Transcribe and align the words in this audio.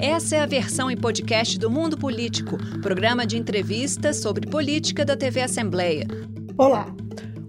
Essa 0.00 0.36
é 0.36 0.40
a 0.40 0.46
versão 0.46 0.88
em 0.88 0.96
podcast 0.96 1.58
do 1.58 1.68
Mundo 1.68 1.98
Político, 1.98 2.56
programa 2.80 3.26
de 3.26 3.36
entrevistas 3.36 4.18
sobre 4.18 4.46
política 4.46 5.04
da 5.04 5.16
TV 5.16 5.42
Assembleia. 5.42 6.06
Olá. 6.56 6.86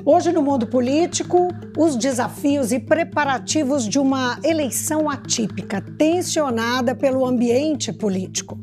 Hoje 0.03 0.31
no 0.31 0.41
mundo 0.41 0.65
político, 0.65 1.49
os 1.77 1.95
desafios 1.95 2.71
e 2.71 2.79
preparativos 2.79 3.87
de 3.87 3.99
uma 3.99 4.39
eleição 4.43 5.07
atípica, 5.07 5.79
tensionada 5.79 6.95
pelo 6.95 7.23
ambiente 7.23 7.93
político. 7.93 8.57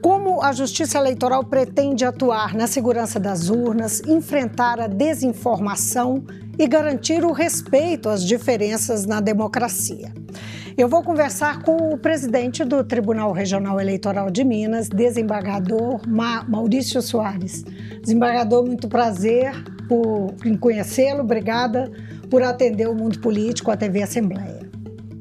Como 0.00 0.40
a 0.40 0.52
Justiça 0.52 0.98
Eleitoral 0.98 1.42
pretende 1.42 2.04
atuar 2.04 2.54
na 2.54 2.68
segurança 2.68 3.18
das 3.18 3.50
urnas, 3.50 4.00
enfrentar 4.06 4.78
a 4.78 4.86
desinformação 4.86 6.24
e 6.56 6.68
garantir 6.68 7.24
o 7.24 7.32
respeito 7.32 8.08
às 8.08 8.22
diferenças 8.22 9.04
na 9.04 9.20
democracia? 9.20 10.12
Eu 10.78 10.86
vou 10.86 11.02
conversar 11.02 11.64
com 11.64 11.92
o 11.92 11.98
presidente 11.98 12.64
do 12.64 12.84
Tribunal 12.84 13.32
Regional 13.32 13.80
Eleitoral 13.80 14.30
de 14.30 14.44
Minas, 14.44 14.88
desembargador 14.88 16.08
Ma 16.08 16.44
Maurício 16.44 17.02
Soares. 17.02 17.64
Desembargador, 18.00 18.64
muito 18.64 18.88
prazer 18.88 19.52
por, 19.88 20.36
em 20.46 20.56
conhecê-lo. 20.56 21.22
Obrigada 21.22 21.90
por 22.30 22.44
atender 22.44 22.86
o 22.86 22.94
mundo 22.94 23.18
político, 23.18 23.72
a 23.72 23.76
TV 23.76 24.04
Assembleia. 24.04 24.70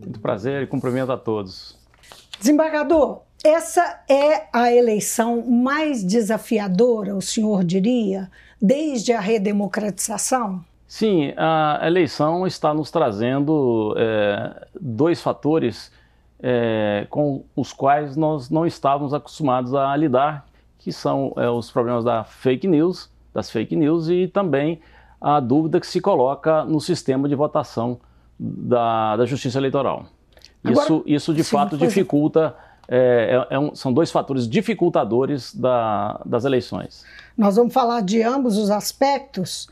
Muito 0.03 0.19
prazer 0.19 0.61
e 0.61 0.67
cumprimento 0.67 1.11
a 1.11 1.17
todos. 1.17 1.75
Desembargador, 2.39 3.23
essa 3.43 4.03
é 4.07 4.43
a 4.53 4.71
eleição 4.71 5.43
mais 5.43 6.03
desafiadora, 6.03 7.15
o 7.15 7.21
senhor 7.21 7.63
diria, 7.63 8.29
desde 8.61 9.11
a 9.11 9.19
redemocratização? 9.19 10.63
Sim, 10.87 11.33
a 11.35 11.81
eleição 11.85 12.47
está 12.47 12.73
nos 12.73 12.89
trazendo 12.89 13.93
é, 13.97 14.67
dois 14.79 15.21
fatores 15.21 15.91
é, 16.39 17.05
com 17.09 17.43
os 17.55 17.73
quais 17.73 18.15
nós 18.15 18.49
não 18.49 18.65
estávamos 18.65 19.13
acostumados 19.13 19.75
a 19.75 19.95
lidar, 19.97 20.47
que 20.79 20.91
são 20.93 21.33
é, 21.35 21.49
os 21.49 21.69
problemas 21.69 22.05
da 22.05 22.23
fake 22.23 22.67
news, 22.67 23.09
das 23.33 23.51
fake 23.51 23.75
news 23.75 24.07
e 24.07 24.27
também 24.27 24.79
a 25.19 25.39
dúvida 25.39 25.79
que 25.79 25.87
se 25.87 25.99
coloca 25.99 26.63
no 26.63 26.79
sistema 26.79 27.27
de 27.27 27.35
votação 27.35 27.99
da, 28.39 29.17
da 29.17 29.25
Justiça 29.25 29.57
Eleitoral. 29.57 30.05
Agora, 30.63 30.85
isso, 30.85 31.03
isso 31.05 31.33
de 31.33 31.43
fato 31.43 31.77
dificulta, 31.77 32.55
é, 32.87 33.45
é, 33.49 33.55
é 33.55 33.59
um, 33.59 33.75
são 33.75 33.91
dois 33.91 34.11
fatores 34.11 34.47
dificultadores 34.47 35.53
da, 35.53 36.21
das 36.25 36.45
eleições. 36.45 37.03
Nós 37.37 37.55
vamos 37.55 37.73
falar 37.73 38.01
de 38.01 38.21
ambos 38.21 38.57
os 38.57 38.69
aspectos. 38.69 39.67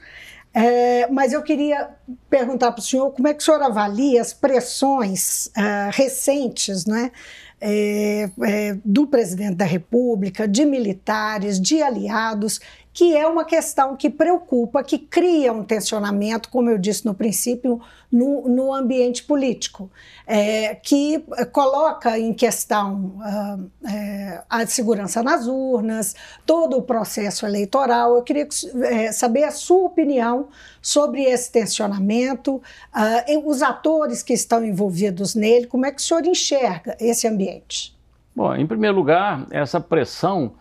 É, 0.57 1.05
mas 1.11 1.33
eu 1.33 1.43
queria 1.43 1.89
perguntar 2.29 2.71
para 2.71 2.79
o 2.79 2.83
senhor 2.83 3.11
como 3.11 3.27
é 3.27 3.33
que 3.33 3.41
o 3.41 3.45
senhor 3.45 3.61
avalia 3.61 4.21
as 4.21 4.33
pressões 4.33 5.47
uh, 5.47 5.91
recentes 5.91 6.85
né, 6.85 7.11
é, 7.59 8.29
é, 8.41 8.77
do 8.85 9.05
presidente 9.05 9.55
da 9.55 9.65
República, 9.65 10.47
de 10.47 10.63
militares, 10.63 11.59
de 11.59 11.81
aliados, 11.81 12.61
que 12.95 13.13
é 13.13 13.27
uma 13.27 13.43
questão 13.43 13.93
que 13.97 14.09
preocupa, 14.09 14.81
que 14.81 14.97
cria 14.97 15.51
um 15.51 15.65
tensionamento, 15.65 16.47
como 16.47 16.69
eu 16.69 16.77
disse 16.77 17.05
no 17.05 17.13
princípio, 17.13 17.81
no, 18.09 18.47
no 18.47 18.73
ambiente 18.73 19.21
político, 19.21 19.91
é, 20.25 20.75
que 20.75 21.21
coloca 21.51 22.17
em 22.17 22.33
questão 22.33 23.17
uh, 23.17 23.69
é, 23.85 24.41
a 24.49 24.65
segurança 24.65 25.21
nas 25.21 25.45
urnas, 25.45 26.15
todo 26.45 26.77
o 26.77 26.81
processo 26.83 27.45
eleitoral. 27.45 28.15
Eu 28.15 28.23
queria 28.23 28.47
é, 28.85 29.11
saber 29.11 29.43
a 29.43 29.51
sua 29.51 29.87
opinião 29.87 30.47
sobre 30.81 31.21
esse 31.25 31.51
tensionamento, 31.51 32.61
uh, 32.95 33.49
os 33.49 33.61
atores 33.61 34.23
que 34.23 34.31
estão 34.31 34.63
envolvidos 34.63 35.35
nele, 35.35 35.67
como 35.67 35.85
é 35.85 35.91
que 35.91 35.99
o 35.99 36.01
senhor 36.01 36.25
enxerga 36.25 36.95
esse 36.97 37.27
ambiente? 37.27 37.93
Bom, 38.33 38.55
em 38.55 38.65
primeiro 38.65 38.95
lugar, 38.95 39.45
essa 39.51 39.81
pressão 39.81 40.53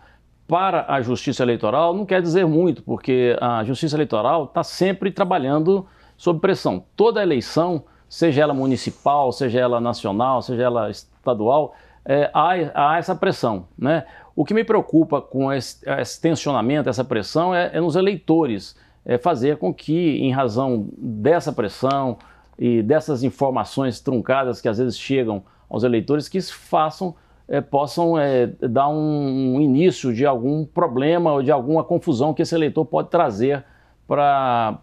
para 0.47 0.85
a 0.87 1.01
justiça 1.01 1.43
eleitoral 1.43 1.93
não 1.93 2.05
quer 2.05 2.21
dizer 2.21 2.45
muito, 2.45 2.83
porque 2.83 3.35
a 3.41 3.63
justiça 3.63 3.95
eleitoral 3.95 4.45
está 4.45 4.63
sempre 4.63 5.11
trabalhando 5.11 5.85
sob 6.15 6.39
pressão. 6.39 6.83
Toda 6.95 7.21
eleição, 7.21 7.83
seja 8.07 8.43
ela 8.43 8.53
municipal, 8.53 9.31
seja 9.31 9.59
ela 9.59 9.81
nacional, 9.81 10.41
seja 10.41 10.63
ela 10.63 10.89
estadual, 10.89 11.73
é, 12.05 12.29
há, 12.33 12.51
há, 12.73 12.97
essa 12.97 13.15
pressão. 13.15 13.67
Né? 13.77 14.05
O 14.35 14.45
que 14.45 14.53
me 14.53 14.63
preocupa 14.63 15.19
com 15.19 15.51
esse, 15.51 15.77
esse 15.89 16.21
tensionamento, 16.21 16.89
essa 16.89 17.03
pressão, 17.03 17.53
é, 17.53 17.71
é, 17.73 17.81
nos 17.81 17.95
eleitores, 17.95 18.75
é 19.03 19.17
fazer 19.17 19.57
com 19.57 19.73
que, 19.73 20.19
em 20.19 20.31
razão 20.31 20.87
dessa 20.97 21.51
pressão 21.51 22.17
e 22.57 22.81
dessas 22.83 23.23
informações 23.23 23.99
truncadas 23.99 24.61
que 24.61 24.67
às 24.67 24.77
vezes 24.77 24.97
chegam 24.97 25.43
aos 25.69 25.83
eleitores, 25.83 26.29
que 26.29 26.39
façam 26.41 27.15
é, 27.47 27.61
possam 27.61 28.17
é, 28.17 28.47
dar 28.47 28.89
um, 28.89 29.55
um, 29.55 29.61
início 29.61 30.13
de 30.13 30.25
algum 30.25 30.65
problema 30.65 31.33
ou 31.33 31.43
de 31.43 31.51
alguma 31.51 31.83
confusão 31.83 32.33
que 32.33 32.41
esse 32.41 32.55
eleitor 32.55 32.85
pode 32.85 33.09
trazer 33.09 33.63
para 34.07 34.79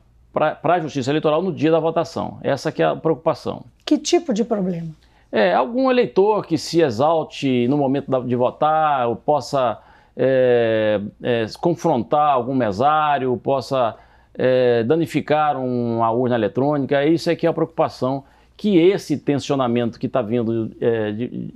a 0.62 0.80
Justiça 0.80 1.10
Eleitoral 1.10 1.42
no 1.42 1.52
dia 1.52 1.70
da 1.70 1.80
votação. 1.80 2.38
Essa 2.42 2.70
que 2.70 2.82
é 2.82 2.86
a 2.86 2.96
preocupação. 2.96 3.64
Que 3.84 3.98
tipo 3.98 4.32
de 4.32 4.44
problema? 4.44 4.88
É, 5.30 5.54
algum 5.54 5.90
eleitor 5.90 6.46
que 6.46 6.58
se 6.58 6.80
exalte 6.80 7.66
no 7.66 7.76
momento 7.76 8.22
de 8.22 8.36
votar, 8.36 9.08
ou 9.08 9.16
possa 9.16 9.78
é, 10.16 11.00
confrontar 11.60 12.32
algum 12.32 12.54
mesário, 12.54 13.36
possa 13.36 13.96
danificar 14.86 15.60
uma 15.60 16.10
urna 16.10 16.34
eletrônica, 16.34 17.04
isso 17.04 17.28
é 17.28 17.36
que 17.36 17.46
é 17.46 17.50
a 17.50 17.52
preocupação 17.52 18.24
que 18.56 18.78
esse 18.78 19.18
tensionamento 19.18 19.98
que 19.98 20.06
está 20.06 20.22
vindo 20.22 20.70
é, 20.80 21.10
de, 21.10 21.52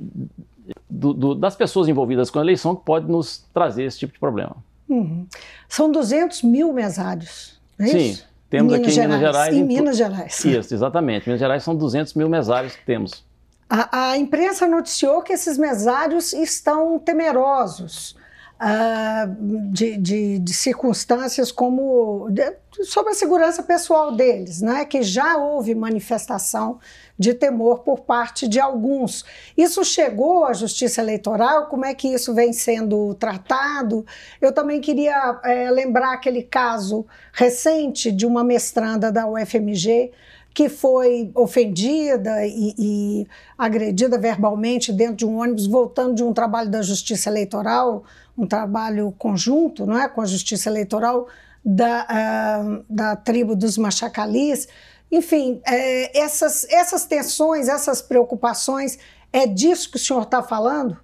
do, 0.88 1.12
do, 1.12 1.34
das 1.34 1.56
pessoas 1.56 1.88
envolvidas 1.88 2.30
com 2.30 2.38
a 2.38 2.42
eleição 2.42 2.74
que 2.74 2.84
pode 2.84 3.10
nos 3.10 3.44
trazer 3.52 3.84
esse 3.84 3.98
tipo 3.98 4.12
de 4.12 4.18
problema. 4.18 4.56
Uhum. 4.88 5.26
São 5.68 5.90
200 5.90 6.42
mil 6.42 6.72
mesários, 6.72 7.60
não 7.78 7.86
é 7.86 7.90
Sim, 7.90 8.10
isso? 8.10 8.26
temos 8.48 8.72
aqui 8.72 8.90
em 8.90 9.00
Minas 9.00 9.20
Gerais. 9.20 9.54
Em 9.54 9.64
Minas 9.64 9.96
Gerais. 9.96 10.44
Isso, 10.44 10.74
exatamente. 10.74 11.26
Em 11.26 11.30
Minas 11.30 11.40
Gerais 11.40 11.62
são 11.62 11.74
200 11.74 12.14
mil 12.14 12.28
mesários 12.28 12.76
que 12.76 12.86
temos. 12.86 13.24
A, 13.68 14.10
a 14.10 14.16
imprensa 14.16 14.68
noticiou 14.68 15.22
que 15.22 15.32
esses 15.32 15.58
mesários 15.58 16.32
estão 16.32 17.00
temerosos 17.00 18.16
uh, 18.60 19.72
de, 19.72 19.96
de, 19.96 20.38
de, 20.38 20.52
circunstâncias 20.54 21.50
como 21.50 22.28
de, 22.30 22.54
sobre 22.84 23.10
a 23.10 23.14
segurança 23.14 23.62
pessoal 23.62 24.14
deles, 24.14 24.60
né? 24.60 24.84
que 24.84 25.02
já 25.02 25.36
houve 25.36 25.74
manifestação 25.74 26.78
de 27.18 27.34
temor 27.34 27.80
por 27.80 28.00
parte 28.00 28.46
de 28.46 28.60
alguns. 28.60 29.24
Isso 29.56 29.84
chegou 29.84 30.44
à 30.44 30.52
Justiça 30.52 31.00
Eleitoral? 31.00 31.66
Como 31.66 31.84
é 31.84 31.94
que 31.94 32.08
isso 32.08 32.34
vem 32.34 32.52
sendo 32.52 33.14
tratado? 33.14 34.04
Eu 34.40 34.52
também 34.52 34.80
queria 34.80 35.40
é, 35.44 35.70
lembrar 35.70 36.12
aquele 36.12 36.42
caso 36.42 37.06
recente 37.32 38.12
de 38.12 38.26
uma 38.26 38.44
mestranda 38.44 39.10
da 39.10 39.26
UFMG 39.26 40.12
que 40.56 40.70
foi 40.70 41.30
ofendida 41.34 42.46
e, 42.46 42.74
e, 42.78 43.26
agredida 43.58 44.16
verbalmente 44.16 44.90
dentro 44.90 45.16
de 45.16 45.26
um 45.26 45.38
ônibus, 45.38 45.66
voltando 45.66 46.14
de 46.14 46.24
um 46.24 46.32
trabalho 46.32 46.70
da 46.70 46.80
Justiça 46.80 47.28
Eleitoral, 47.28 48.04
um 48.38 48.46
trabalho 48.46 49.12
conjunto 49.18 49.84
não 49.84 49.98
é, 49.98 50.08
com 50.08 50.22
a 50.22 50.24
Justiça 50.24 50.70
Eleitoral 50.70 51.28
da, 51.62 52.06
uh, 52.06 52.84
da 52.88 53.14
tribo 53.14 53.54
dos 53.54 53.76
Machacalis. 53.76 54.66
Enfim, 55.10 55.60
é, 55.64 56.18
essas, 56.18 56.64
essas 56.70 57.04
tensões, 57.04 57.68
essas 57.68 58.02
preocupações, 58.02 58.98
é 59.32 59.46
disso 59.46 59.90
que 59.90 59.96
o 59.96 60.00
senhor 60.00 60.22
está 60.22 60.42
falando? 60.42 60.96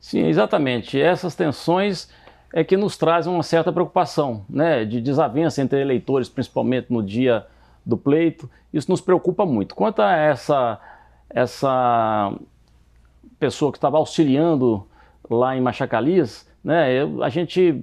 Sim, 0.00 0.26
exatamente. 0.26 1.00
Essas 1.00 1.34
tensões 1.34 2.08
é 2.52 2.62
que 2.62 2.76
nos 2.76 2.96
trazem 2.96 3.32
uma 3.32 3.42
certa 3.42 3.72
preocupação, 3.72 4.44
né, 4.48 4.84
de 4.84 5.00
desavença 5.00 5.62
entre 5.62 5.80
eleitores, 5.80 6.28
principalmente 6.28 6.92
no 6.92 7.02
dia 7.02 7.46
do 7.84 7.96
pleito. 7.96 8.50
Isso 8.72 8.90
nos 8.90 9.00
preocupa 9.00 9.46
muito. 9.46 9.74
Quanto 9.74 10.02
a 10.02 10.14
essa, 10.14 10.78
essa 11.30 12.36
pessoa 13.38 13.72
que 13.72 13.78
estava 13.78 13.96
auxiliando 13.96 14.86
lá 15.30 15.56
em 15.56 15.60
Machacalias, 15.60 16.46
né, 16.62 17.02
a 17.22 17.28
gente 17.28 17.82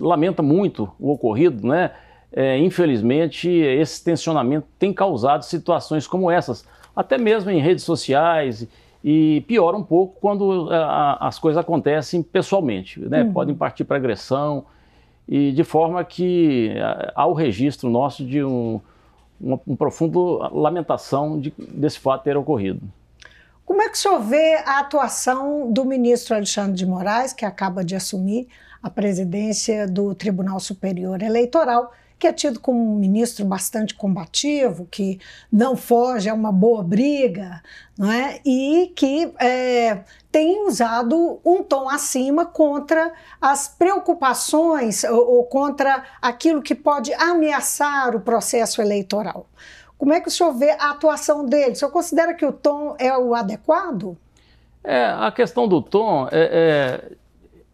lamenta 0.00 0.42
muito 0.42 0.90
o 0.98 1.10
ocorrido, 1.10 1.66
né? 1.66 1.92
É, 2.32 2.58
infelizmente, 2.58 3.48
esse 3.48 4.04
tensionamento 4.04 4.66
tem 4.78 4.92
causado 4.92 5.42
situações 5.44 6.06
como 6.06 6.30
essas, 6.30 6.64
até 6.94 7.16
mesmo 7.16 7.50
em 7.50 7.60
redes 7.60 7.84
sociais, 7.84 8.66
e 9.02 9.42
piora 9.42 9.76
um 9.76 9.82
pouco 9.82 10.20
quando 10.20 10.68
a, 10.70 11.26
as 11.26 11.38
coisas 11.38 11.58
acontecem 11.58 12.22
pessoalmente, 12.22 13.00
né? 13.00 13.22
Uhum. 13.22 13.32
Podem 13.32 13.54
partir 13.54 13.84
para 13.84 13.96
agressão, 13.96 14.66
e 15.28 15.52
de 15.52 15.62
forma 15.62 16.02
que 16.04 16.74
há 17.14 17.26
o 17.26 17.34
registro 17.34 17.90
nosso 17.90 18.24
de 18.24 18.42
um, 18.42 18.80
uma 19.40 19.60
um 19.66 19.76
profundo 19.76 20.38
lamentação 20.52 21.38
de, 21.38 21.52
desse 21.58 21.98
fato 21.98 22.24
ter 22.24 22.36
ocorrido. 22.36 22.80
Como 23.64 23.82
é 23.82 23.88
que 23.88 23.96
o 23.96 23.98
senhor 23.98 24.20
vê 24.20 24.54
a 24.64 24.80
atuação 24.80 25.70
do 25.70 25.84
ministro 25.84 26.34
Alexandre 26.34 26.72
de 26.72 26.86
Moraes, 26.86 27.34
que 27.34 27.44
acaba 27.44 27.84
de 27.84 27.94
assumir 27.94 28.48
a 28.82 28.88
presidência 28.88 29.86
do 29.86 30.14
Tribunal 30.14 30.58
Superior 30.58 31.22
Eleitoral 31.22 31.92
que 32.18 32.26
é 32.26 32.32
tido 32.32 32.58
como 32.58 32.80
um 32.80 32.96
ministro 32.96 33.44
bastante 33.44 33.94
combativo, 33.94 34.86
que 34.90 35.20
não 35.50 35.76
foge 35.76 36.28
a 36.28 36.34
uma 36.34 36.50
boa 36.50 36.82
briga, 36.82 37.62
não 37.96 38.10
é? 38.10 38.40
e 38.44 38.92
que 38.96 39.32
é, 39.38 40.00
tem 40.32 40.66
usado 40.66 41.40
um 41.44 41.62
tom 41.62 41.88
acima 41.88 42.44
contra 42.44 43.12
as 43.40 43.68
preocupações 43.68 45.04
ou, 45.04 45.36
ou 45.36 45.44
contra 45.44 46.04
aquilo 46.20 46.60
que 46.60 46.74
pode 46.74 47.12
ameaçar 47.14 48.16
o 48.16 48.20
processo 48.20 48.82
eleitoral. 48.82 49.46
Como 49.96 50.12
é 50.12 50.20
que 50.20 50.28
o 50.28 50.30
senhor 50.30 50.52
vê 50.52 50.70
a 50.70 50.90
atuação 50.90 51.44
dele? 51.44 51.72
O 51.72 51.76
senhor 51.76 51.90
considera 51.90 52.34
que 52.34 52.46
o 52.46 52.52
tom 52.52 52.94
é 52.98 53.16
o 53.16 53.34
adequado? 53.34 54.16
É, 54.82 55.04
a 55.06 55.30
questão 55.32 55.66
do 55.66 55.82
tom, 55.82 56.28
é, 56.30 57.02
é, 57.10 57.12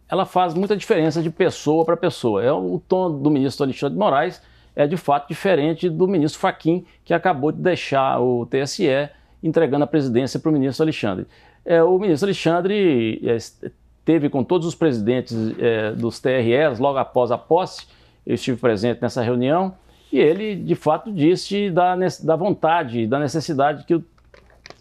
ela 0.08 0.24
faz 0.24 0.54
muita 0.54 0.76
diferença 0.76 1.22
de 1.22 1.30
pessoa 1.30 1.84
para 1.84 1.96
pessoa. 1.96 2.42
É, 2.42 2.52
o 2.52 2.80
tom 2.88 3.20
do 3.20 3.30
ministro 3.30 3.64
Alexandre 3.64 3.94
de 3.94 3.98
Moraes 3.98 4.42
é 4.76 4.86
de 4.86 4.96
fato 4.96 5.28
diferente 5.28 5.88
do 5.88 6.06
ministro 6.08 6.40
Faquim, 6.40 6.84
que 7.04 7.14
acabou 7.14 7.52
de 7.52 7.60
deixar 7.60 8.20
o 8.20 8.46
TSE 8.46 8.88
entregando 9.42 9.84
a 9.84 9.86
presidência 9.86 10.40
para 10.40 10.50
o 10.50 10.52
ministro 10.52 10.82
Alexandre. 10.82 11.26
É, 11.64 11.82
o 11.82 11.98
ministro 11.98 12.26
Alexandre 12.26 13.20
é, 13.24 13.36
teve 14.04 14.28
com 14.28 14.42
todos 14.42 14.66
os 14.66 14.74
presidentes 14.74 15.36
é, 15.58 15.92
dos 15.92 16.20
TREs 16.20 16.78
logo 16.78 16.98
após 16.98 17.30
a 17.30 17.38
posse, 17.38 17.86
eu 18.26 18.34
estive 18.34 18.58
presente 18.58 19.00
nessa 19.00 19.22
reunião, 19.22 19.74
e 20.12 20.18
ele, 20.18 20.54
de 20.54 20.74
fato, 20.74 21.12
disse 21.12 21.70
da, 21.70 21.96
da 22.22 22.36
vontade, 22.36 23.06
da 23.06 23.18
necessidade 23.18 23.84
que 23.84 24.02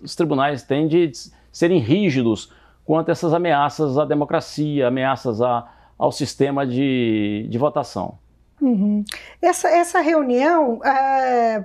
os 0.02 0.16
tribunais 0.16 0.64
têm 0.64 0.88
de 0.88 1.12
serem 1.52 1.80
rígidos 1.80 2.52
quanto 2.86 3.10
essas 3.10 3.34
ameaças 3.34 3.98
à 3.98 4.06
democracia, 4.06 4.88
ameaças 4.88 5.42
a, 5.42 5.68
ao 5.98 6.12
sistema 6.12 6.66
de, 6.66 7.48
de 7.50 7.58
votação. 7.58 8.18
Uhum. 8.62 9.04
Essa, 9.42 9.70
essa 9.70 10.00
reunião, 10.00 10.80
é, 10.84 11.64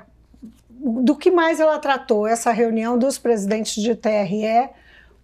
do 0.70 1.14
que 1.16 1.30
mais 1.30 1.60
ela 1.60 1.78
tratou? 1.78 2.26
Essa 2.26 2.50
reunião 2.52 2.98
dos 2.98 3.18
presidentes 3.18 3.82
de 3.82 3.94
TRE 3.94 4.70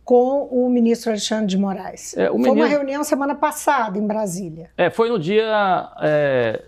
com 0.05 0.43
o 0.51 0.69
ministro 0.69 1.11
Alexandre 1.11 1.47
de 1.47 1.59
Moraes. 1.59 2.17
É, 2.17 2.27
foi 2.27 2.37
ministro... 2.37 2.61
uma 2.61 2.67
reunião 2.67 3.03
semana 3.03 3.35
passada 3.35 3.99
em 3.99 4.07
Brasília. 4.07 4.71
É, 4.77 4.91
foi 4.91 5.09
no 5.09 5.19
dia 5.19 5.89
é, 6.03 6.63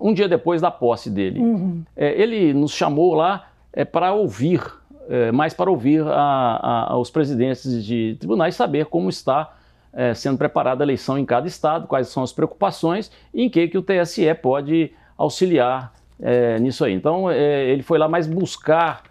um 0.00 0.12
dia 0.12 0.28
depois 0.28 0.60
da 0.60 0.70
posse 0.70 1.10
dele. 1.10 1.38
Uhum. 1.38 1.82
É, 1.96 2.20
ele 2.20 2.54
nos 2.54 2.72
chamou 2.72 3.14
lá 3.14 3.48
é, 3.72 3.84
para 3.84 4.12
ouvir, 4.12 4.60
é, 5.08 5.32
mais 5.32 5.54
para 5.54 5.70
ouvir 5.70 6.02
a, 6.06 6.88
a, 6.92 6.98
os 6.98 7.10
presidentes 7.10 7.84
de 7.84 8.16
tribunais, 8.18 8.54
saber 8.54 8.86
como 8.86 9.08
está 9.08 9.54
é, 9.92 10.14
sendo 10.14 10.38
preparada 10.38 10.82
a 10.82 10.86
eleição 10.86 11.18
em 11.18 11.24
cada 11.24 11.46
estado, 11.46 11.86
quais 11.86 12.08
são 12.08 12.22
as 12.22 12.32
preocupações 12.32 13.10
e 13.32 13.42
em 13.42 13.50
que, 13.50 13.68
que 13.68 13.78
o 13.78 13.82
TSE 13.82 14.32
pode 14.34 14.92
auxiliar 15.16 15.92
é, 16.20 16.58
nisso 16.58 16.84
aí. 16.84 16.92
Então, 16.92 17.30
é, 17.30 17.64
ele 17.68 17.82
foi 17.82 17.98
lá 17.98 18.08
mais 18.08 18.26
buscar 18.26 19.04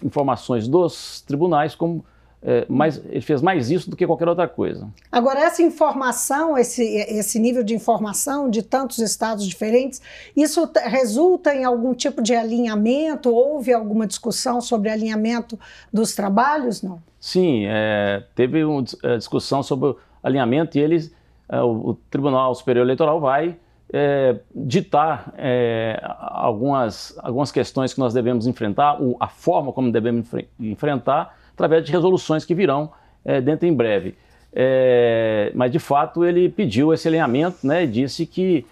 informações 0.00 0.68
dos 0.68 1.22
tribunais 1.22 1.74
como 1.74 2.04
é, 2.42 2.64
mais, 2.68 3.02
ele 3.04 3.20
fez 3.20 3.42
mais 3.42 3.70
isso 3.70 3.90
do 3.90 3.96
que 3.96 4.06
qualquer 4.06 4.28
outra 4.28 4.46
coisa. 4.46 4.88
Agora, 5.10 5.40
essa 5.40 5.62
informação, 5.62 6.56
esse, 6.56 6.84
esse 6.84 7.38
nível 7.38 7.64
de 7.64 7.74
informação 7.74 8.48
de 8.48 8.62
tantos 8.62 8.98
estados 8.98 9.46
diferentes, 9.46 10.00
isso 10.36 10.70
resulta 10.84 11.54
em 11.54 11.64
algum 11.64 11.94
tipo 11.94 12.22
de 12.22 12.34
alinhamento? 12.34 13.34
Houve 13.34 13.72
alguma 13.72 14.06
discussão 14.06 14.60
sobre 14.60 14.88
alinhamento 14.88 15.58
dos 15.92 16.14
trabalhos? 16.14 16.82
Não? 16.82 17.02
Sim, 17.20 17.64
é, 17.66 18.22
teve 18.34 18.64
uma 18.64 18.84
é, 19.02 19.16
discussão 19.16 19.62
sobre 19.62 19.96
alinhamento 20.22 20.78
e 20.78 20.80
eles, 20.80 21.12
é, 21.48 21.60
o, 21.60 21.90
o, 21.90 21.94
Tribunal 22.08 22.54
Superior 22.54 22.84
Eleitoral 22.84 23.20
vai 23.20 23.56
é, 23.92 24.36
ditar 24.54 25.34
é, 25.36 26.00
algumas, 26.20 27.18
algumas 27.18 27.50
questões 27.50 27.92
que 27.92 27.98
nós 27.98 28.14
devemos 28.14 28.46
enfrentar, 28.46 29.02
o, 29.02 29.16
a 29.18 29.26
forma 29.26 29.72
como 29.72 29.90
devemos 29.90 30.28
enfrentar 30.60 31.36
através 31.58 31.84
de 31.84 31.90
resoluções 31.90 32.44
que 32.44 32.54
virão 32.54 32.92
é, 33.24 33.40
dentro 33.40 33.66
em 33.66 33.74
breve. 33.74 34.14
É, 34.52 35.50
mas, 35.54 35.72
de 35.72 35.80
fato, 35.80 36.24
ele 36.24 36.48
pediu 36.48 36.94
esse 36.94 37.08
alinhamento 37.08 37.66
né, 37.66 37.82
e 37.82 37.86
disse 37.86 38.24
que 38.24 38.64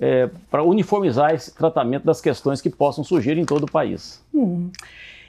é, 0.00 0.30
para 0.48 0.62
uniformizar 0.62 1.34
esse 1.34 1.52
tratamento 1.52 2.04
das 2.04 2.20
questões 2.20 2.60
que 2.60 2.70
possam 2.70 3.02
surgir 3.02 3.36
em 3.36 3.44
todo 3.44 3.64
o 3.64 3.70
país. 3.70 4.22
Hum. 4.32 4.70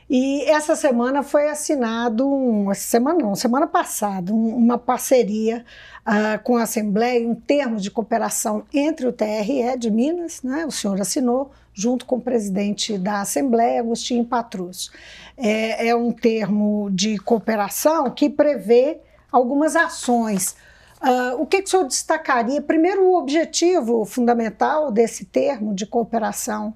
E 0.09 0.41
essa 0.45 0.75
semana 0.75 1.21
foi 1.21 1.49
assinado, 1.49 2.27
um, 2.27 2.73
semana 2.73 3.19
não, 3.19 3.35
semana 3.35 3.67
passada, 3.67 4.33
um, 4.33 4.55
uma 4.55 4.75
parceria 4.75 5.63
uh, 6.01 6.43
com 6.43 6.57
a 6.57 6.63
Assembleia, 6.63 7.27
um 7.27 7.35
termo 7.35 7.77
de 7.77 7.91
cooperação 7.91 8.63
entre 8.73 9.05
o 9.05 9.13
TRE 9.13 9.77
de 9.77 9.91
Minas, 9.91 10.41
né, 10.41 10.65
o 10.65 10.71
senhor 10.71 10.99
assinou, 10.99 11.51
junto 11.71 12.07
com 12.07 12.15
o 12.15 12.21
presidente 12.21 12.97
da 12.97 13.21
Assembleia, 13.21 13.81
Agostinho 13.81 14.25
Patrus. 14.25 14.91
É, 15.37 15.89
é 15.89 15.95
um 15.95 16.11
termo 16.11 16.89
de 16.91 17.19
cooperação 17.19 18.09
que 18.09 18.31
prevê 18.31 18.97
algumas 19.31 19.75
ações. 19.75 20.55
Uh, 21.01 21.39
o 21.39 21.45
que, 21.45 21.61
que 21.61 21.67
o 21.67 21.69
senhor 21.69 21.85
destacaria? 21.85 22.61
Primeiro, 22.63 23.03
o 23.03 23.15
objetivo 23.15 24.03
fundamental 24.05 24.91
desse 24.91 25.23
termo 25.23 25.75
de 25.75 25.85
cooperação 25.85 26.73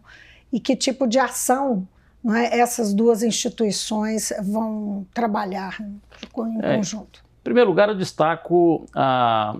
e 0.51 0.59
que 0.59 0.75
tipo 0.75 1.07
de 1.07 1.17
ação 1.17 1.87
não 2.23 2.35
é, 2.35 2.57
essas 2.57 2.93
duas 2.93 3.21
instituições 3.21 4.31
vão 4.41 5.05
trabalhar 5.13 5.77
em 5.81 6.59
é, 6.61 6.77
conjunto. 6.77 7.19
Em 7.41 7.43
primeiro 7.43 7.69
lugar, 7.69 7.89
eu 7.89 7.95
destaco 7.95 8.85
a, 8.95 9.55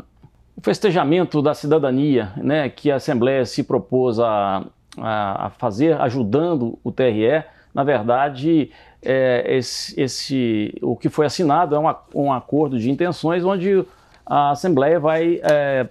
o 0.55 0.61
festejamento 0.61 1.41
da 1.41 1.53
cidadania 1.53 2.31
né, 2.37 2.69
que 2.69 2.89
a 2.89 2.95
Assembleia 2.95 3.45
se 3.45 3.63
propôs 3.63 4.19
a, 4.19 4.65
a, 4.97 5.47
a 5.47 5.49
fazer, 5.49 5.99
ajudando 5.99 6.79
o 6.83 6.91
TRE. 6.91 7.43
Na 7.73 7.83
verdade, 7.83 8.71
é, 9.01 9.43
esse, 9.57 9.99
esse, 9.99 10.73
o 10.81 10.95
que 10.95 11.09
foi 11.09 11.25
assinado 11.25 11.75
é 11.75 11.79
um, 11.79 11.93
um 12.15 12.31
acordo 12.31 12.79
de 12.79 12.89
intenções 12.89 13.43
onde 13.43 13.85
a 14.25 14.51
Assembleia 14.51 14.99
vai 14.99 15.41
é, 15.43 15.87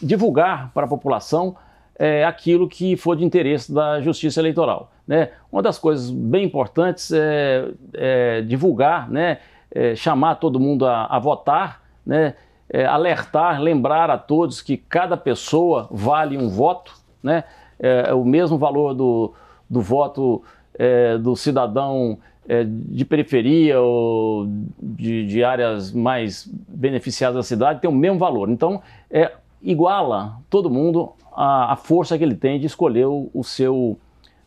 divulgar 0.00 0.70
para 0.72 0.86
a 0.86 0.88
população 0.88 1.56
é, 1.98 2.24
aquilo 2.24 2.68
que 2.68 2.96
for 2.96 3.16
de 3.16 3.24
interesse 3.24 3.72
da 3.72 4.00
Justiça 4.00 4.40
Eleitoral. 4.40 4.89
Né? 5.06 5.30
Uma 5.50 5.62
das 5.62 5.78
coisas 5.78 6.10
bem 6.10 6.44
importantes 6.44 7.10
é, 7.12 7.68
é 7.94 8.42
divulgar, 8.42 9.10
né? 9.10 9.38
É, 9.72 9.94
chamar 9.94 10.36
todo 10.36 10.58
mundo 10.58 10.86
a, 10.86 11.06
a 11.06 11.18
votar, 11.18 11.82
né? 12.04 12.34
É, 12.68 12.86
alertar, 12.86 13.60
lembrar 13.60 14.10
a 14.10 14.18
todos 14.18 14.62
que 14.62 14.76
cada 14.76 15.16
pessoa 15.16 15.88
vale 15.90 16.36
um 16.36 16.48
voto, 16.48 16.94
né? 17.22 17.44
É, 17.78 18.12
o 18.12 18.24
mesmo 18.24 18.58
valor 18.58 18.94
do, 18.94 19.32
do 19.68 19.80
voto 19.80 20.42
é, 20.74 21.18
do 21.18 21.34
cidadão 21.36 22.18
é, 22.48 22.64
de 22.66 23.04
periferia 23.04 23.80
ou 23.80 24.48
de, 24.80 25.26
de, 25.26 25.44
áreas 25.44 25.92
mais 25.92 26.50
beneficiadas 26.68 27.36
da 27.36 27.42
cidade 27.42 27.80
tem 27.80 27.88
o 27.88 27.94
mesmo 27.94 28.18
valor. 28.18 28.50
Então, 28.50 28.82
é, 29.10 29.32
iguala 29.62 30.38
todo 30.48 30.70
mundo 30.70 31.12
a, 31.32 31.72
a 31.72 31.76
força 31.76 32.18
que 32.18 32.24
ele 32.24 32.34
tem 32.34 32.58
de 32.58 32.66
escolher 32.66 33.06
o, 33.06 33.30
o, 33.32 33.44
seu, 33.44 33.98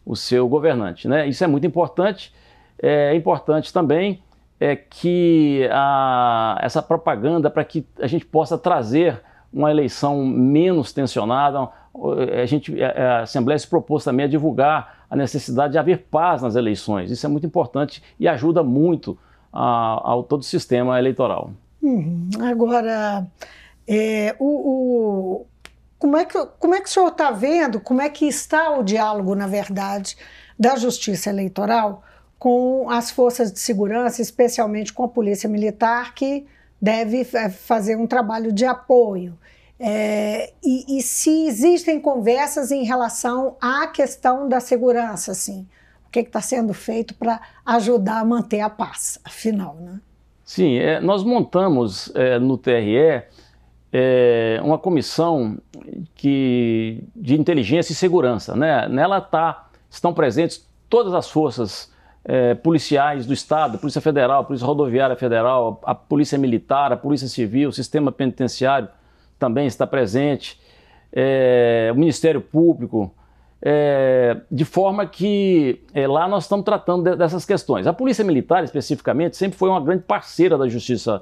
o 0.05 0.15
seu 0.15 0.47
governante. 0.47 1.07
Né? 1.07 1.27
Isso 1.27 1.43
é 1.43 1.47
muito 1.47 1.65
importante. 1.65 2.33
É 2.81 3.15
importante 3.15 3.71
também 3.71 4.21
é 4.59 4.75
que 4.75 5.67
a, 5.71 6.57
essa 6.61 6.81
propaganda 6.81 7.49
para 7.49 7.63
que 7.63 7.85
a 7.99 8.07
gente 8.07 8.25
possa 8.25 8.57
trazer 8.57 9.21
uma 9.51 9.69
eleição 9.69 10.25
menos 10.25 10.91
tensionada, 10.91 11.69
a, 12.41 12.45
gente, 12.45 12.81
a 12.81 13.21
Assembleia 13.21 13.59
se 13.59 13.67
propôs 13.67 14.03
também 14.03 14.25
a 14.25 14.29
divulgar 14.29 15.05
a 15.09 15.15
necessidade 15.15 15.73
de 15.73 15.77
haver 15.77 16.05
paz 16.09 16.41
nas 16.41 16.55
eleições. 16.55 17.11
Isso 17.11 17.25
é 17.25 17.29
muito 17.29 17.45
importante 17.45 18.01
e 18.19 18.27
ajuda 18.27 18.63
muito 18.63 19.17
ao 19.51 20.23
todo 20.23 20.41
o 20.41 20.45
sistema 20.45 20.97
eleitoral. 20.97 21.51
Uhum. 21.81 22.29
Agora, 22.41 23.27
é, 23.87 24.35
o, 24.39 24.45
o, 24.45 25.45
como, 26.03 26.17
é 26.17 26.25
que, 26.25 26.37
como 26.59 26.75
é 26.75 26.81
que 26.81 26.89
o 26.89 26.91
senhor 26.91 27.07
está 27.07 27.31
vendo, 27.31 27.79
como 27.79 28.01
é 28.01 28.09
que 28.09 28.25
está 28.25 28.77
o 28.77 28.83
diálogo, 28.83 29.33
na 29.35 29.47
verdade, 29.47 30.17
da 30.59 30.75
justiça 30.75 31.29
eleitoral 31.29 32.03
com 32.37 32.89
as 32.89 33.09
forças 33.09 33.53
de 33.53 33.59
segurança, 33.61 34.21
especialmente 34.21 34.91
com 34.91 35.05
a 35.05 35.07
polícia 35.07 35.47
militar, 35.47 36.13
que 36.13 36.45
deve 36.81 37.25
é, 37.33 37.49
fazer 37.49 37.95
um 37.95 38.05
trabalho 38.05 38.51
de 38.51 38.65
apoio? 38.65 39.39
É, 39.79 40.51
e, 40.61 40.97
e, 40.97 41.01
se 41.01 41.47
existem 41.47 42.01
conversas 42.01 42.69
em 42.69 42.83
relação 42.83 43.55
à 43.61 43.87
questão 43.87 44.49
da 44.49 44.59
segurança, 44.59 45.31
assim, 45.31 45.65
o 46.05 46.09
que 46.11 46.19
está 46.19 46.41
sendo 46.41 46.73
feito 46.73 47.15
para 47.15 47.39
ajudar 47.65 48.19
a 48.19 48.25
manter 48.25 48.59
a 48.59 48.69
paz, 48.69 49.19
afinal, 49.23 49.75
né? 49.75 50.01
Sim, 50.43 50.79
é, 50.79 50.99
nós 50.99 51.23
montamos 51.23 52.11
é, 52.13 52.37
no 52.39 52.57
TRE 52.57 53.23
é, 53.95 54.59
uma 54.63 54.79
comissão 54.79 55.59
que, 56.15 57.03
de 57.15 57.39
inteligência 57.39 57.93
e 57.93 57.95
segurança. 57.95 58.55
Né? 58.55 58.87
Nela 58.89 59.21
tá, 59.21 59.67
estão 59.87 60.11
presentes 60.11 60.67
todas 60.89 61.13
as 61.13 61.29
forças 61.29 61.93
é, 62.25 62.55
policiais 62.55 63.27
do 63.27 63.33
Estado, 63.33 63.77
Polícia 63.77 64.01
Federal, 64.01 64.45
Polícia 64.45 64.65
Rodoviária 64.65 65.15
Federal, 65.15 65.79
a 65.83 65.93
Polícia 65.93 66.39
Militar, 66.39 66.91
a 66.91 66.97
Polícia 66.97 67.27
Civil, 67.27 67.69
o 67.69 67.73
Sistema 67.73 68.11
Penitenciário, 68.11 68.89
também 69.37 69.67
está 69.67 69.85
presente. 69.85 70.59
é, 71.15 71.91
o 71.93 71.95
Ministério 71.95 72.41
Público, 72.41 73.13
é, 73.61 74.37
de 74.51 74.65
forma 74.65 75.05
que 75.05 75.83
é, 75.93 76.07
lá 76.07 76.27
nós 76.27 76.45
estamos 76.45 76.65
tratando 76.65 77.03
de, 77.03 77.15
dessas 77.15 77.45
questões. 77.45 77.85
A 77.85 77.93
Polícia 77.93 78.25
Militar, 78.25 78.63
especificamente, 78.63 79.37
sempre 79.37 79.55
foi 79.55 79.69
uma 79.69 79.79
grande 79.79 80.03
parceira 80.03 80.57
da 80.57 80.67
Justiça 80.67 81.21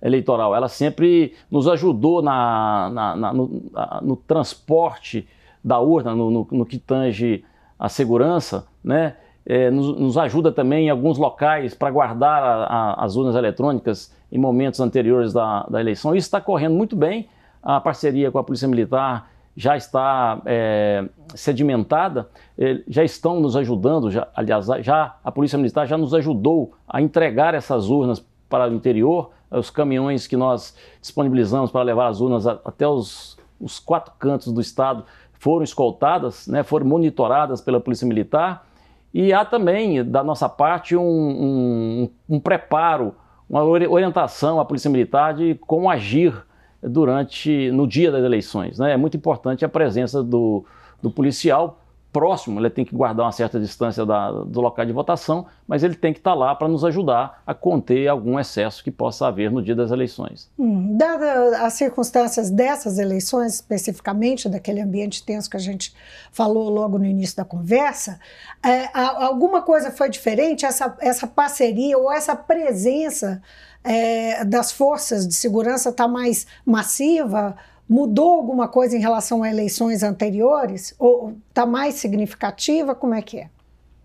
Eleitoral. 0.00 0.54
Ela 0.54 0.68
sempre 0.68 1.34
nos 1.50 1.66
ajudou 1.68 2.22
na, 2.22 2.90
na, 2.92 3.16
na, 3.16 3.32
no, 3.32 3.62
no, 4.02 4.16
transporte 4.16 5.28
da 5.62 5.78
urna, 5.80 6.14
no, 6.14 6.30
no, 6.30 6.48
no 6.50 6.66
que 6.66 6.78
tange 6.78 7.44
a 7.78 7.88
segurança, 7.88 8.66
né? 8.82 9.16
É, 9.44 9.70
nos, 9.70 9.98
nos, 9.98 10.18
ajuda 10.18 10.52
também 10.52 10.86
em 10.86 10.90
alguns 10.90 11.16
locais 11.16 11.74
para 11.74 11.90
guardar 11.90 12.42
a, 12.42 12.64
a, 12.64 13.04
as 13.04 13.16
urnas 13.16 13.34
eletrônicas 13.34 14.14
em 14.30 14.36
momentos 14.36 14.78
anteriores 14.78 15.32
da, 15.32 15.62
da 15.70 15.80
eleição. 15.80 16.14
Isso 16.14 16.26
está 16.26 16.38
correndo 16.38 16.74
muito 16.74 16.94
bem. 16.94 17.28
A 17.62 17.80
parceria 17.80 18.30
com 18.30 18.38
a 18.38 18.44
Polícia 18.44 18.68
Militar 18.68 19.30
já 19.58 19.76
está 19.76 20.40
é, 20.46 21.04
sedimentada, 21.34 22.28
é, 22.56 22.80
já 22.86 23.02
estão 23.02 23.40
nos 23.40 23.56
ajudando, 23.56 24.08
já, 24.08 24.28
aliás, 24.32 24.66
já 24.82 25.16
a 25.24 25.32
Polícia 25.32 25.58
Militar 25.58 25.84
já 25.84 25.98
nos 25.98 26.14
ajudou 26.14 26.74
a 26.86 27.02
entregar 27.02 27.54
essas 27.54 27.90
urnas 27.90 28.24
para 28.48 28.70
o 28.70 28.74
interior, 28.74 29.32
os 29.50 29.70
caminhões 29.70 30.26
que 30.26 30.36
nós 30.36 30.74
disponibilizamos 31.00 31.70
para 31.70 31.82
levar 31.82 32.08
as 32.08 32.20
urnas 32.20 32.46
até 32.46 32.86
os, 32.86 33.38
os 33.60 33.78
quatro 33.78 34.12
cantos 34.18 34.52
do 34.52 34.60
estado 34.60 35.04
foram 35.34 35.62
escoltadas, 35.62 36.46
né, 36.46 36.62
foram 36.62 36.86
monitoradas 36.86 37.60
pela 37.60 37.80
Polícia 37.80 38.06
Militar, 38.06 38.66
e 39.12 39.32
há 39.32 39.44
também, 39.44 40.04
da 40.04 40.22
nossa 40.22 40.48
parte, 40.48 40.94
um, 40.94 41.02
um, 41.02 42.10
um 42.28 42.40
preparo, 42.40 43.14
uma 43.48 43.62
orientação 43.62 44.60
à 44.60 44.64
Polícia 44.64 44.90
Militar 44.90 45.34
de 45.34 45.54
como 45.66 45.88
agir 45.88 46.34
durante 46.82 47.70
no 47.70 47.86
dia 47.86 48.12
das 48.12 48.22
eleições. 48.22 48.78
Né? 48.78 48.92
É 48.92 48.96
muito 48.96 49.16
importante 49.16 49.64
a 49.64 49.68
presença 49.68 50.22
do, 50.22 50.64
do 51.02 51.10
policial 51.10 51.80
próximo, 52.12 52.58
ele 52.58 52.70
tem 52.70 52.84
que 52.84 52.94
guardar 52.94 53.26
uma 53.26 53.32
certa 53.32 53.60
distância 53.60 54.04
da, 54.04 54.30
do 54.30 54.60
local 54.60 54.84
de 54.84 54.92
votação, 54.92 55.46
mas 55.66 55.82
ele 55.82 55.94
tem 55.94 56.12
que 56.12 56.18
estar 56.18 56.34
lá 56.34 56.54
para 56.54 56.66
nos 56.66 56.84
ajudar 56.84 57.42
a 57.46 57.54
conter 57.54 58.08
algum 58.08 58.38
excesso 58.38 58.82
que 58.82 58.90
possa 58.90 59.26
haver 59.26 59.50
no 59.50 59.62
dia 59.62 59.74
das 59.74 59.90
eleições. 59.90 60.50
Hum, 60.58 60.96
Dadas 60.96 61.52
as 61.54 61.74
circunstâncias 61.74 62.50
dessas 62.50 62.98
eleições, 62.98 63.54
especificamente 63.54 64.48
daquele 64.48 64.80
ambiente 64.80 65.24
tenso 65.24 65.50
que 65.50 65.56
a 65.56 65.60
gente 65.60 65.94
falou 66.32 66.70
logo 66.70 66.98
no 66.98 67.04
início 67.04 67.36
da 67.36 67.44
conversa, 67.44 68.18
é, 68.64 68.88
alguma 68.94 69.62
coisa 69.62 69.90
foi 69.90 70.08
diferente? 70.08 70.64
Essa, 70.64 70.96
essa 71.00 71.26
parceria 71.26 71.98
ou 71.98 72.10
essa 72.10 72.34
presença 72.34 73.42
é, 73.84 74.44
das 74.44 74.72
forças 74.72 75.26
de 75.26 75.34
segurança 75.34 75.90
está 75.90 76.08
mais 76.08 76.46
massiva? 76.64 77.56
Mudou 77.88 78.34
alguma 78.34 78.68
coisa 78.68 78.96
em 78.96 79.00
relação 79.00 79.42
a 79.42 79.48
eleições 79.48 80.02
anteriores? 80.02 80.94
Ou 80.98 81.36
está 81.48 81.64
mais 81.64 81.94
significativa? 81.94 82.94
Como 82.94 83.14
é 83.14 83.22
que 83.22 83.38
é? 83.38 83.48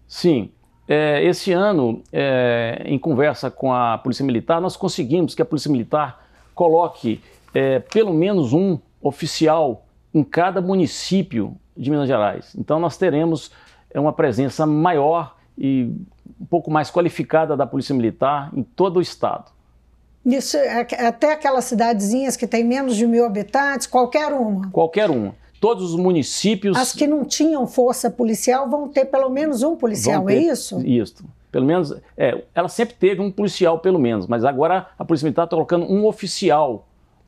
Sim. 0.08 0.52
É, 0.88 1.24
esse 1.24 1.52
ano, 1.52 2.02
é, 2.12 2.84
em 2.86 3.00
conversa 3.00 3.50
com 3.50 3.74
a 3.74 3.98
Polícia 3.98 4.26
Militar, 4.26 4.62
nós 4.62 4.78
conseguimos 4.78 5.34
que 5.36 5.42
a 5.42 5.46
Polícia 5.46 5.72
Militar 5.72 6.26
coloque 6.54 7.22
é, 7.54 7.80
pelo 7.80 8.14
menos 8.14 8.54
um 8.54 8.78
oficial 9.02 9.86
em 10.14 10.24
cada 10.24 10.62
município 10.62 11.56
de 11.76 11.90
Minas 11.90 12.08
Gerais. 12.08 12.54
Então, 12.58 12.80
nós 12.80 12.98
teremos 12.98 13.52
é, 13.90 14.00
uma 14.00 14.14
presença 14.14 14.66
maior 14.66 15.36
e 15.58 15.92
um 16.40 16.46
pouco 16.46 16.72
mais 16.72 16.90
qualificada 16.90 17.56
da 17.56 17.66
Polícia 17.66 17.96
Militar 17.96 18.50
em 18.54 18.64
todo 18.64 18.98
o 18.98 19.02
estado. 19.02 19.52
Isso, 20.26 20.56
é 20.56 21.08
até 21.08 21.34
aquelas 21.34 21.66
cidadezinhas 21.66 22.38
que 22.38 22.48
têm 22.48 22.64
menos 22.64 22.96
de 22.96 23.06
mil 23.06 23.26
habitantes, 23.26 23.88
qualquer 23.88 24.32
uma. 24.32 24.70
Qualquer 24.72 25.10
uma. 25.10 25.36
Todos 25.60 25.94
os 25.94 26.00
municípios. 26.00 26.78
As 26.78 26.94
que 26.94 27.08
não 27.08 27.26
tinham 27.26 27.68
força 27.68 28.10
policial 28.10 28.70
vão 28.70 28.88
ter 28.88 29.06
pelo 29.06 29.30
menos 29.30 29.64
um 29.64 29.76
policial, 29.76 30.30
é 30.30 30.34
ter, 30.34 30.40
é 30.40 30.52
isso? 30.52 30.82
Isso. 30.86 31.26
Pelo 31.52 31.66
menos, 31.66 31.94
é, 32.18 32.44
ela 32.56 32.68
sempre 32.68 32.96
teve 32.96 33.22
um 33.22 33.30
policial, 33.30 33.80
pelo 33.80 34.00
menos, 34.00 34.26
mas 34.28 34.44
agora 34.44 34.88
a 34.98 35.06
Polícia 35.06 35.26
Militar 35.26 35.44
está 35.44 35.56
colocando 35.56 35.86
um 35.86 36.06
oficial 36.06 36.88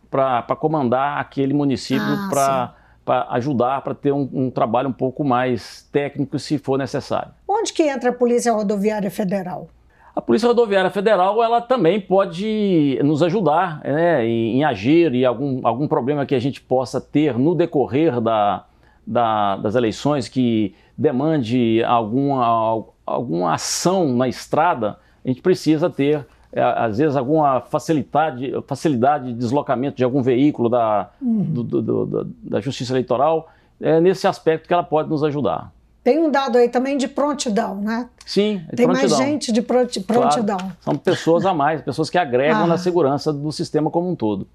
para 0.09 0.55
comandar 0.55 1.19
aquele 1.19 1.53
município 1.53 2.01
ah, 2.01 2.73
para 3.05 3.27
ajudar, 3.31 3.81
para 3.81 3.93
ter 3.93 4.11
um, 4.11 4.27
um, 4.33 4.49
trabalho 4.49 4.89
um 4.89 4.93
pouco 4.93 5.23
mais 5.23 5.87
técnico, 5.91 6.39
se 6.39 6.57
for 6.57 6.77
necessário. 6.77 7.31
Onde 7.47 7.71
que 7.71 7.83
entra 7.83 8.09
a 8.09 8.13
Polícia 8.13 8.51
Rodoviária 8.51 9.11
Federal? 9.11 9.69
A 10.15 10.21
Polícia 10.21 10.47
Rodoviária 10.47 10.89
Federal 10.89 11.43
ela 11.43 11.59
também 11.59 11.99
pode 11.99 12.97
nos 13.03 13.21
ajudar 13.21 13.81
né, 13.83 14.25
em, 14.25 14.59
em, 14.59 14.63
agir 14.63 15.13
e 15.13 15.25
algum, 15.25 15.59
algum 15.67 15.89
problema 15.89 16.25
que 16.25 16.33
a 16.33 16.39
gente 16.39 16.61
possa 16.61 17.01
ter 17.01 17.37
no 17.37 17.53
decorrer 17.53 18.21
da, 18.21 18.63
da, 19.05 19.57
das 19.57 19.75
eleições 19.75 20.29
que 20.29 20.73
demande 20.97 21.83
alguma, 21.83 22.85
alguma 23.05 23.53
ação 23.53 24.15
na 24.15 24.27
estrada, 24.29 24.97
a 25.23 25.27
gente 25.27 25.41
precisa 25.41 25.89
ter, 25.89 26.25
é, 26.53 26.61
às 26.61 26.97
vezes, 26.97 27.17
alguma 27.17 27.59
facilidade, 27.59 28.53
facilidade 28.65 29.25
de 29.25 29.33
deslocamento 29.33 29.97
de 29.97 30.03
algum 30.03 30.21
veículo 30.21 30.69
da, 30.69 31.09
uhum. 31.21 31.43
do, 31.43 31.63
do, 31.63 31.81
do, 31.81 32.23
da 32.41 32.61
Justiça 32.61 32.93
Eleitoral. 32.93 33.49
É 33.81 33.99
nesse 33.99 34.25
aspecto 34.25 34.67
que 34.67 34.73
ela 34.73 34.83
pode 34.83 35.09
nos 35.09 35.23
ajudar. 35.23 35.74
Tem 36.05 36.17
um 36.19 36.29
dado 36.29 36.57
aí 36.59 36.69
também 36.69 36.95
de 36.97 37.07
prontidão, 37.07 37.81
né? 37.81 38.07
Sim, 38.23 38.63
é 38.71 38.75
Tem 38.75 38.85
prontidão. 38.85 39.17
mais 39.17 39.27
gente 39.27 39.51
de 39.51 39.59
prontidão. 39.59 40.59
Claro, 40.59 40.77
são 40.79 40.95
pessoas 40.95 41.47
a 41.47 41.53
mais, 41.53 41.81
pessoas 41.81 42.11
que 42.11 42.17
agregam 42.19 42.65
ah. 42.65 42.67
na 42.67 42.77
segurança 42.77 43.33
do 43.33 43.51
sistema 43.51 43.89
como 43.89 44.11
um 44.11 44.15
todo. 44.15 44.47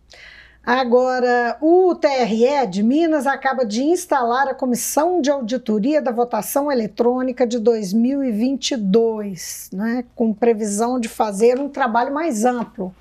Agora, 0.64 1.57
o 1.61 1.92
TRE 1.97 2.69
de 2.71 2.85
Minas 2.85 3.26
acaba 3.26 3.66
de 3.66 3.83
instalar 3.83 4.47
a 4.47 4.54
Comissão 4.54 5.21
de 5.21 5.28
Auditoria 5.28 6.00
da 6.00 6.12
Votação 6.12 6.71
Eletrônica 6.71 7.45
de 7.45 7.59
2022, 7.59 9.71
né, 9.73 10.04
com 10.14 10.33
previsão 10.33 11.00
de 11.00 11.09
fazer 11.09 11.59
um 11.59 11.69
trabalho 11.69 12.14
mais 12.14 12.45
amplo. 12.45 12.95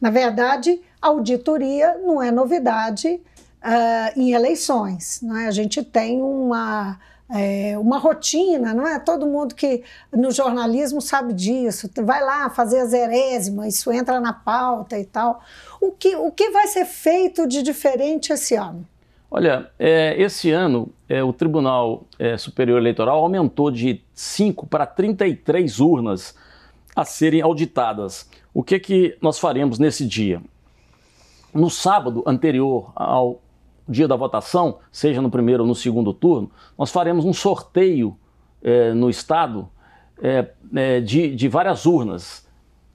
Na 0.00 0.10
verdade, 0.10 0.80
auditoria 1.02 1.98
não 2.04 2.22
é 2.22 2.30
novidade 2.30 3.20
uh, 3.64 4.12
em 4.14 4.32
eleições. 4.32 5.20
Né? 5.22 5.48
A 5.48 5.50
gente 5.50 5.82
tem 5.82 6.22
uma 6.22 7.00
é, 7.28 7.76
uma 7.78 7.98
rotina, 7.98 8.72
não 8.72 8.86
é? 8.86 8.98
Todo 8.98 9.26
mundo 9.26 9.54
que 9.54 9.82
no 10.12 10.30
jornalismo 10.30 11.00
sabe 11.00 11.32
disso. 11.32 11.90
Vai 12.02 12.22
lá 12.22 12.48
fazer 12.50 12.80
as 12.80 12.92
erésimas, 12.92 13.74
isso 13.74 13.92
entra 13.92 14.20
na 14.20 14.32
pauta 14.32 14.98
e 14.98 15.04
tal. 15.04 15.40
O 15.80 15.90
que, 15.92 16.14
o 16.16 16.30
que 16.30 16.50
vai 16.50 16.66
ser 16.68 16.84
feito 16.84 17.46
de 17.46 17.62
diferente 17.62 18.32
esse 18.32 18.54
ano? 18.54 18.86
Olha, 19.28 19.68
é, 19.78 20.14
esse 20.20 20.50
ano 20.52 20.88
é, 21.08 21.22
o 21.22 21.32
Tribunal 21.32 22.04
é, 22.18 22.38
Superior 22.38 22.78
Eleitoral 22.78 23.18
aumentou 23.18 23.70
de 23.70 24.00
5 24.14 24.66
para 24.66 24.86
33 24.86 25.80
urnas 25.80 26.34
a 26.94 27.04
serem 27.04 27.42
auditadas. 27.42 28.30
O 28.54 28.62
que, 28.62 28.78
que 28.78 29.18
nós 29.20 29.38
faremos 29.38 29.78
nesse 29.78 30.06
dia? 30.06 30.40
No 31.52 31.68
sábado 31.68 32.22
anterior 32.26 32.92
ao 32.94 33.40
dia 33.88 34.08
da 34.08 34.16
votação, 34.16 34.78
seja 34.90 35.20
no 35.22 35.30
primeiro 35.30 35.62
ou 35.62 35.68
no 35.68 35.74
segundo 35.74 36.12
turno, 36.12 36.50
nós 36.76 36.90
faremos 36.90 37.24
um 37.24 37.32
sorteio 37.32 38.16
é, 38.62 38.92
no 38.92 39.08
Estado 39.08 39.68
é, 40.20 40.50
é, 40.74 41.00
de, 41.00 41.34
de 41.34 41.48
várias 41.48 41.86
urnas, 41.86 42.46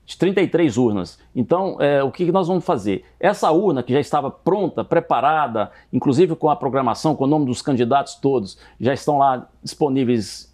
de 0.06 0.18
33 0.18 0.78
urnas. 0.78 1.20
Então, 1.34 1.78
o 2.06 2.12
que 2.12 2.30
nós 2.34 2.48
vamos 2.48 2.66
fazer? 2.66 3.06
Essa 3.18 3.50
urna 3.52 3.82
que 3.82 3.94
já 3.94 4.00
estava 4.00 4.30
pronta, 4.30 4.84
preparada, 4.84 5.72
inclusive 5.94 6.36
com 6.36 6.50
a 6.50 6.56
programação, 6.56 7.16
com 7.16 7.24
o 7.24 7.28
nome 7.28 7.46
dos 7.46 7.62
candidatos 7.62 8.16
todos, 8.16 8.58
já 8.78 8.94
estão 8.94 9.20
lá 9.20 9.48
disponíveis 9.64 10.54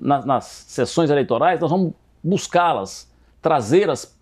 nas, 0.00 0.24
nas 0.24 0.44
sessões 0.44 1.10
eleitorais, 1.10 1.58
nós 1.58 1.70
vamos 1.70 1.94
buscá-las, 2.22 3.10
trazê-las 3.42 4.16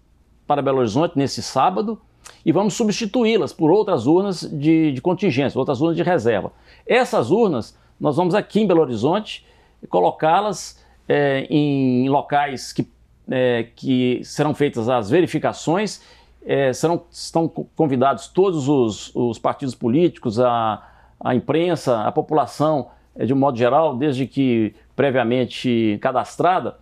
para 0.47 0.63
Belo 0.63 0.79
Horizonte 0.79 1.19
nesse 1.19 1.43
sábado 1.43 2.01
e 2.45 2.53
vamos 2.53 2.75
substituí-las 2.75 3.53
por 3.53 3.71
outras 3.71 4.07
urnas 4.07 4.41
de, 4.41 4.93
de 4.93 5.01
contingência, 5.01 5.59
outras 5.59 5.81
urnas 5.81 5.97
de 5.97 6.03
reserva. 6.03 6.53
Essas 6.87 7.31
urnas, 7.31 7.77
nós 7.99 8.17
vamos 8.17 8.35
aqui 8.35 8.61
em 8.61 8.67
Belo 8.67 8.81
Horizonte 8.81 9.45
colocá-las 9.89 10.83
é, 11.09 11.47
em 11.51 12.09
locais 12.09 12.73
que, 12.73 12.87
é, 13.31 13.67
que 13.77 14.21
serão 14.25 14.55
feitas 14.55 14.89
as 14.89 15.11
verificações, 15.11 16.03
é, 16.47 16.73
serão, 16.73 17.03
estão 17.11 17.49
convidados 17.49 18.29
todos 18.29 18.69
os, 18.69 19.15
os 19.15 19.39
partidos 19.39 19.75
políticos, 19.75 20.41
a, 20.41 20.83
a 21.21 21.35
imprensa, 21.35 22.03
a 22.03 22.13
população, 22.13 22.89
de 23.17 23.33
um 23.33 23.37
modo 23.37 23.57
geral, 23.57 23.97
desde 23.97 24.27
que 24.27 24.75
previamente 24.97 25.99
cadastrada, 26.01 26.77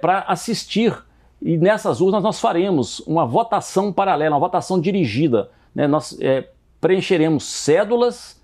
para 0.00 0.20
assistir 0.20 0.94
e 1.40 1.56
nessas 1.56 2.00
urnas 2.00 2.22
nós 2.22 2.40
faremos 2.40 3.00
uma 3.00 3.26
votação 3.26 3.92
paralela, 3.92 4.34
uma 4.34 4.40
votação 4.40 4.80
dirigida. 4.80 5.50
Né? 5.74 5.86
Nós 5.86 6.16
é, 6.20 6.48
preencheremos 6.80 7.44
cédulas, 7.44 8.40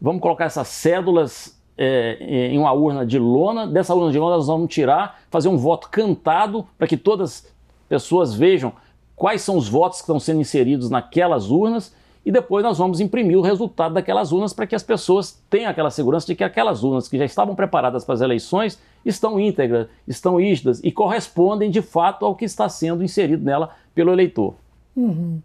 vamos 0.00 0.20
colocar 0.20 0.46
essas 0.46 0.68
cédulas 0.68 1.60
é, 1.78 2.48
em 2.50 2.58
uma 2.58 2.72
urna 2.72 3.06
de 3.06 3.18
lona. 3.18 3.66
Dessa 3.66 3.94
urna 3.94 4.12
de 4.12 4.18
lona 4.18 4.36
nós 4.36 4.46
vamos 4.48 4.72
tirar, 4.72 5.20
fazer 5.30 5.48
um 5.48 5.56
voto 5.56 5.88
cantado 5.88 6.66
para 6.76 6.86
que 6.86 6.96
todas 6.96 7.30
as 7.30 7.54
pessoas 7.88 8.34
vejam 8.34 8.72
quais 9.14 9.42
são 9.42 9.56
os 9.56 9.68
votos 9.68 9.98
que 9.98 10.04
estão 10.04 10.20
sendo 10.20 10.40
inseridos 10.40 10.90
naquelas 10.90 11.50
urnas 11.50 11.94
e 12.26 12.32
depois 12.32 12.64
nós 12.64 12.76
vamos 12.76 12.98
imprimir 12.98 13.38
o 13.38 13.40
resultado 13.40 13.94
daquelas 13.94 14.32
urnas 14.32 14.52
para 14.52 14.66
que 14.66 14.74
as 14.74 14.82
pessoas 14.82 15.40
tenham 15.48 15.70
aquela 15.70 15.92
segurança 15.92 16.26
de 16.26 16.34
que 16.34 16.42
aquelas 16.42 16.82
urnas 16.82 17.06
que 17.06 17.16
já 17.16 17.24
estavam 17.24 17.54
preparadas 17.54 18.04
para 18.04 18.16
as 18.16 18.20
eleições 18.20 18.80
estão 19.04 19.38
íntegras, 19.38 19.86
estão 20.08 20.40
rígidas 20.40 20.80
e 20.82 20.90
correspondem 20.90 21.70
de 21.70 21.80
fato 21.80 22.26
ao 22.26 22.34
que 22.34 22.44
está 22.44 22.68
sendo 22.68 23.04
inserido 23.04 23.44
nela 23.44 23.70
pelo 23.94 24.10
eleitor. 24.10 24.54
Uhum. 24.96 25.40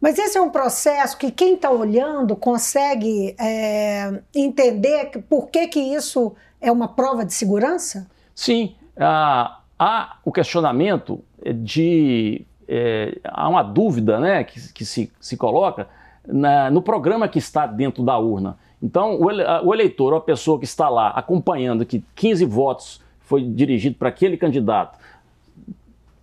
Mas 0.00 0.16
esse 0.16 0.38
é 0.38 0.40
um 0.40 0.50
processo 0.50 1.18
que 1.18 1.32
quem 1.32 1.54
está 1.54 1.72
olhando 1.72 2.36
consegue 2.36 3.34
é, 3.36 4.20
entender 4.32 5.10
por 5.28 5.48
que, 5.48 5.66
que 5.66 5.80
isso 5.80 6.32
é 6.60 6.70
uma 6.70 6.86
prova 6.86 7.24
de 7.24 7.34
segurança? 7.34 8.06
Sim. 8.32 8.76
há 8.96 10.18
o 10.24 10.30
questionamento 10.30 11.24
de. 11.56 12.46
É, 12.68 13.18
há 13.24 13.48
uma 13.48 13.62
dúvida 13.64 14.20
né, 14.20 14.44
que, 14.44 14.72
que 14.72 14.84
se, 14.84 15.12
se 15.20 15.36
coloca 15.36 15.88
na, 16.26 16.70
no 16.70 16.82
programa 16.82 17.28
que 17.28 17.38
está 17.38 17.66
dentro 17.66 18.02
da 18.02 18.18
urna. 18.18 18.56
Então, 18.82 19.20
o, 19.20 19.30
ele, 19.30 19.42
o 19.64 19.72
eleitor, 19.72 20.12
ou 20.12 20.18
a 20.18 20.22
pessoa 20.22 20.58
que 20.58 20.64
está 20.64 20.88
lá 20.88 21.08
acompanhando 21.10 21.86
que 21.86 22.04
15 22.14 22.44
votos 22.44 23.00
foi 23.20 23.42
dirigido 23.42 23.96
para 23.96 24.08
aquele 24.08 24.36
candidato, 24.36 24.98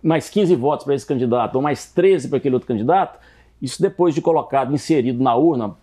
mais 0.02 0.28
15 0.28 0.54
votos 0.56 0.84
para 0.84 0.94
esse 0.94 1.06
candidato, 1.06 1.56
ou 1.56 1.62
mais 1.62 1.90
13 1.92 2.28
para 2.28 2.38
aquele 2.38 2.54
outro 2.54 2.68
candidato, 2.68 3.18
isso 3.60 3.80
depois 3.80 4.14
de 4.14 4.20
colocado, 4.20 4.74
inserido 4.74 5.22
na 5.22 5.34
urna 5.34 5.74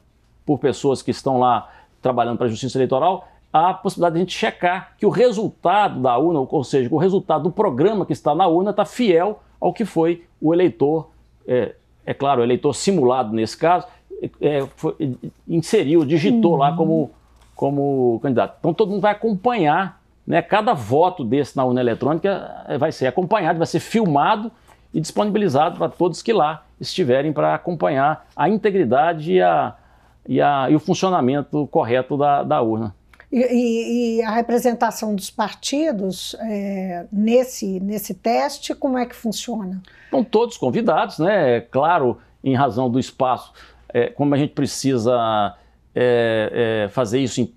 por 0.46 0.60
pessoas 0.60 1.02
que 1.02 1.12
estão 1.12 1.40
lá 1.40 1.70
trabalhando 2.02 2.38
para 2.38 2.48
a 2.48 2.50
justiça 2.50 2.78
eleitoral, 2.78 3.28
há 3.52 3.70
a 3.70 3.74
possibilidade 3.74 4.16
de 4.16 4.20
a 4.20 4.22
gente 4.22 4.38
checar 4.38 4.96
que 4.98 5.06
o 5.06 5.10
resultado 5.10 6.02
da 6.02 6.18
urna, 6.18 6.40
ou 6.40 6.64
seja, 6.64 6.90
o 6.94 6.98
resultado 6.98 7.44
do 7.44 7.52
programa 7.52 8.06
que 8.06 8.14
está 8.14 8.36
na 8.36 8.48
urna 8.48 8.72
está 8.72 8.86
fiel 8.86 9.42
ao 9.60 9.74
que 9.74 9.86
foi 9.86 10.26
o 10.42 10.54
eleitor, 10.54 11.10
é, 11.48 11.76
é 12.06 12.14
claro, 12.14 12.42
o 12.42 12.44
eleitor 12.44 12.74
simulado 12.74 13.34
nesse 13.34 13.58
caso, 13.58 13.88
é, 14.42 14.66
foi, 14.76 14.96
inseriu, 15.48 16.06
digitou 16.06 16.54
uhum. 16.54 16.58
lá 16.58 16.76
como, 16.76 17.12
como 17.56 18.20
candidato. 18.22 18.58
Então 18.60 18.74
todo 18.74 18.92
mundo 18.92 19.02
vai 19.02 19.12
acompanhar, 19.12 20.02
né, 20.26 20.42
cada 20.42 20.74
voto 20.74 21.24
desse 21.24 21.56
na 21.56 21.66
urna 21.66 21.82
eletrônica 21.82 22.64
é, 22.68 22.78
vai 22.78 22.92
ser 22.92 23.08
acompanhado, 23.08 23.58
vai 23.58 23.68
ser 23.68 23.80
filmado 23.80 24.52
e 24.94 25.00
disponibilizado 25.00 25.78
para 25.78 25.90
todos 25.90 26.22
que 26.22 26.34
lá 26.34 26.64
estiverem 26.80 27.32
para 27.32 27.54
acompanhar 27.54 28.28
a 28.36 28.50
integridade 28.50 29.34
e, 29.34 29.42
a, 29.42 29.76
e, 30.28 30.42
a, 30.42 30.68
e 30.70 30.76
o 30.76 30.80
funcionamento 30.80 31.68
correto 31.68 32.18
da, 32.18 32.44
da 32.44 32.62
urna. 32.62 32.96
E, 33.32 34.18
e, 34.18 34.24
a 34.24 34.32
representação 34.32 35.14
dos 35.14 35.30
partidos 35.30 36.36
é, 36.40 37.06
nesse, 37.12 37.80
nesse 37.80 38.16
teste, 38.16 38.74
como 38.74 38.98
é 38.98 39.06
que 39.06 39.16
funciona? 39.16 39.82
Estão 40.06 40.24
todos 40.24 40.58
convidados, 40.58 41.20
né? 41.20 41.58
É 41.58 41.62
claro, 41.62 42.18
em 42.44 42.56
razão 42.56 42.90
do 42.90 43.00
espaço, 43.00 43.54
é, 43.94 44.08
como 44.08 44.34
a 44.34 44.38
gente 44.38 44.54
precisa 44.54 45.56
é, 45.96 46.86
é 46.86 46.90
fazer 46.90 47.20
isso 47.20 47.42
em 47.42 47.54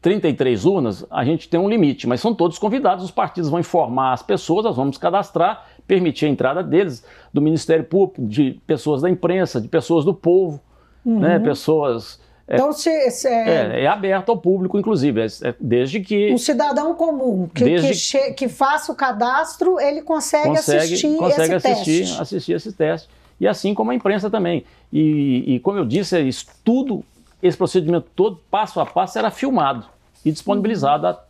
33 0.00 0.64
urnas, 0.64 1.04
a 1.10 1.24
gente 1.24 1.48
tem 1.48 1.58
um 1.58 1.68
limite, 1.68 2.06
mas 2.06 2.20
são 2.20 2.32
todos 2.32 2.58
convidados, 2.58 3.04
os 3.04 3.10
partidos 3.10 3.50
vão 3.50 3.58
informar 3.58 4.12
as 4.12 4.22
pessoas, 4.22 4.64
nós 4.64 4.76
vamos 4.76 4.96
cadastrar, 4.96 5.66
permitir 5.86 6.26
a 6.26 6.28
entrada 6.28 6.62
deles, 6.62 7.04
do 7.32 7.40
Ministério 7.40 7.84
Público, 7.84 8.24
de 8.24 8.60
pessoas 8.66 9.02
da 9.02 9.10
imprensa, 9.10 9.60
de 9.60 9.66
pessoas 9.66 10.04
do 10.04 10.14
povo, 10.14 10.60
uhum. 11.04 11.18
né, 11.18 11.38
pessoas... 11.40 12.20
É, 12.46 12.54
então, 12.54 12.72
se, 12.72 13.10
se 13.10 13.28
é... 13.28 13.80
É, 13.80 13.84
é... 13.84 13.86
aberto 13.88 14.30
ao 14.30 14.38
público, 14.38 14.78
inclusive, 14.78 15.20
é, 15.20 15.26
é, 15.42 15.54
desde 15.60 16.00
que... 16.00 16.32
Um 16.32 16.38
cidadão 16.38 16.94
comum 16.94 17.48
que, 17.52 17.64
desde... 17.64 17.88
que, 17.88 17.94
che... 17.94 18.32
que, 18.34 18.48
faça 18.48 18.92
o 18.92 18.94
cadastro, 18.94 19.80
ele 19.80 20.00
consegue, 20.00 20.48
consegue 20.48 20.78
assistir 20.78 21.16
consegue 21.16 21.54
assistir, 21.54 22.20
assistir 22.20 22.52
esse 22.52 22.72
teste. 22.72 23.08
E 23.40 23.46
assim 23.46 23.74
como 23.74 23.90
a 23.90 23.94
imprensa 23.94 24.30
também. 24.30 24.64
E, 24.92 25.54
e 25.54 25.60
como 25.60 25.78
eu 25.78 25.84
disse, 25.84 26.20
isso 26.20 26.46
tudo 26.64 27.04
esse 27.42 27.56
procedimento 27.56 28.08
todo, 28.14 28.40
passo 28.50 28.80
a 28.80 28.86
passo, 28.86 29.18
era 29.18 29.30
filmado 29.30 29.86
e 30.24 30.32
disponibilizado 30.32 31.06
a 31.06 31.22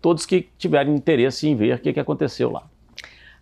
todos 0.00 0.24
que 0.24 0.48
tiverem 0.58 0.94
interesse 0.94 1.48
em 1.48 1.56
ver 1.56 1.76
o 1.76 1.78
que, 1.78 1.92
que 1.92 2.00
aconteceu 2.00 2.50
lá. 2.50 2.62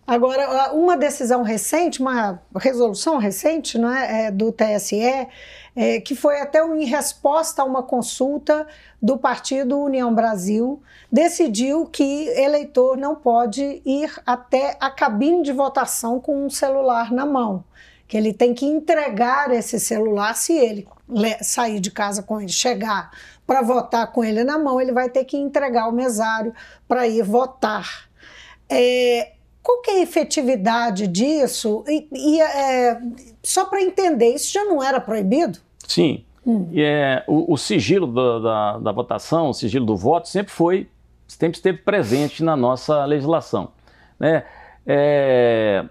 Agora, 0.05 0.73
uma 0.73 0.97
decisão 0.97 1.43
recente, 1.43 2.01
uma 2.01 2.41
resolução 2.57 3.17
recente 3.17 3.77
né, 3.77 4.31
do 4.31 4.51
TSE, 4.51 5.27
é, 5.75 6.01
que 6.01 6.15
foi 6.15 6.41
até 6.41 6.59
em 6.65 6.85
resposta 6.85 7.61
a 7.61 7.65
uma 7.65 7.83
consulta 7.83 8.67
do 9.01 9.17
partido 9.17 9.79
União 9.79 10.13
Brasil, 10.13 10.81
decidiu 11.09 11.85
que 11.85 12.27
eleitor 12.29 12.97
não 12.97 13.15
pode 13.15 13.81
ir 13.85 14.11
até 14.25 14.75
a 14.79 14.89
cabine 14.89 15.43
de 15.43 15.53
votação 15.53 16.19
com 16.19 16.45
um 16.45 16.49
celular 16.49 17.11
na 17.11 17.25
mão, 17.25 17.63
que 18.11 18.17
ele 18.17 18.33
tem 18.33 18.53
que 18.53 18.65
entregar 18.65 19.51
esse 19.51 19.79
celular 19.79 20.35
se 20.35 20.51
ele 20.51 20.85
sair 21.41 21.79
de 21.79 21.89
casa 21.89 22.21
com 22.21 22.41
ele, 22.41 22.51
chegar 22.51 23.09
para 23.47 23.61
votar 23.61 24.11
com 24.11 24.21
ele 24.21 24.43
na 24.43 24.57
mão, 24.57 24.81
ele 24.81 24.91
vai 24.91 25.09
ter 25.09 25.23
que 25.23 25.37
entregar 25.37 25.87
o 25.87 25.93
mesário 25.93 26.53
para 26.89 27.07
ir 27.07 27.23
votar. 27.23 28.09
É, 28.69 29.31
qual 29.63 29.81
que 29.81 29.91
é 29.91 29.93
a 29.93 30.01
efetividade 30.01 31.07
disso? 31.07 31.85
E, 31.87 32.05
e 32.11 32.41
é, 32.41 33.01
só 33.41 33.63
para 33.63 33.81
entender, 33.81 34.35
isso 34.35 34.51
já 34.51 34.65
não 34.65 34.83
era 34.83 34.99
proibido? 34.99 35.59
Sim. 35.87 36.25
Hum. 36.45 36.67
E, 36.69 36.81
é, 36.81 37.23
o, 37.25 37.53
o 37.53 37.57
sigilo 37.57 38.07
da, 38.07 38.39
da, 38.39 38.77
da, 38.79 38.91
votação, 38.91 39.51
o 39.51 39.53
sigilo 39.53 39.85
do 39.85 39.95
voto, 39.95 40.27
sempre 40.27 40.51
foi, 40.51 40.89
sempre 41.29 41.55
esteve 41.55 41.77
presente 41.77 42.43
na 42.43 42.57
nossa 42.57 43.05
legislação. 43.05 43.71
Né? 44.19 44.43
É, 44.85 45.85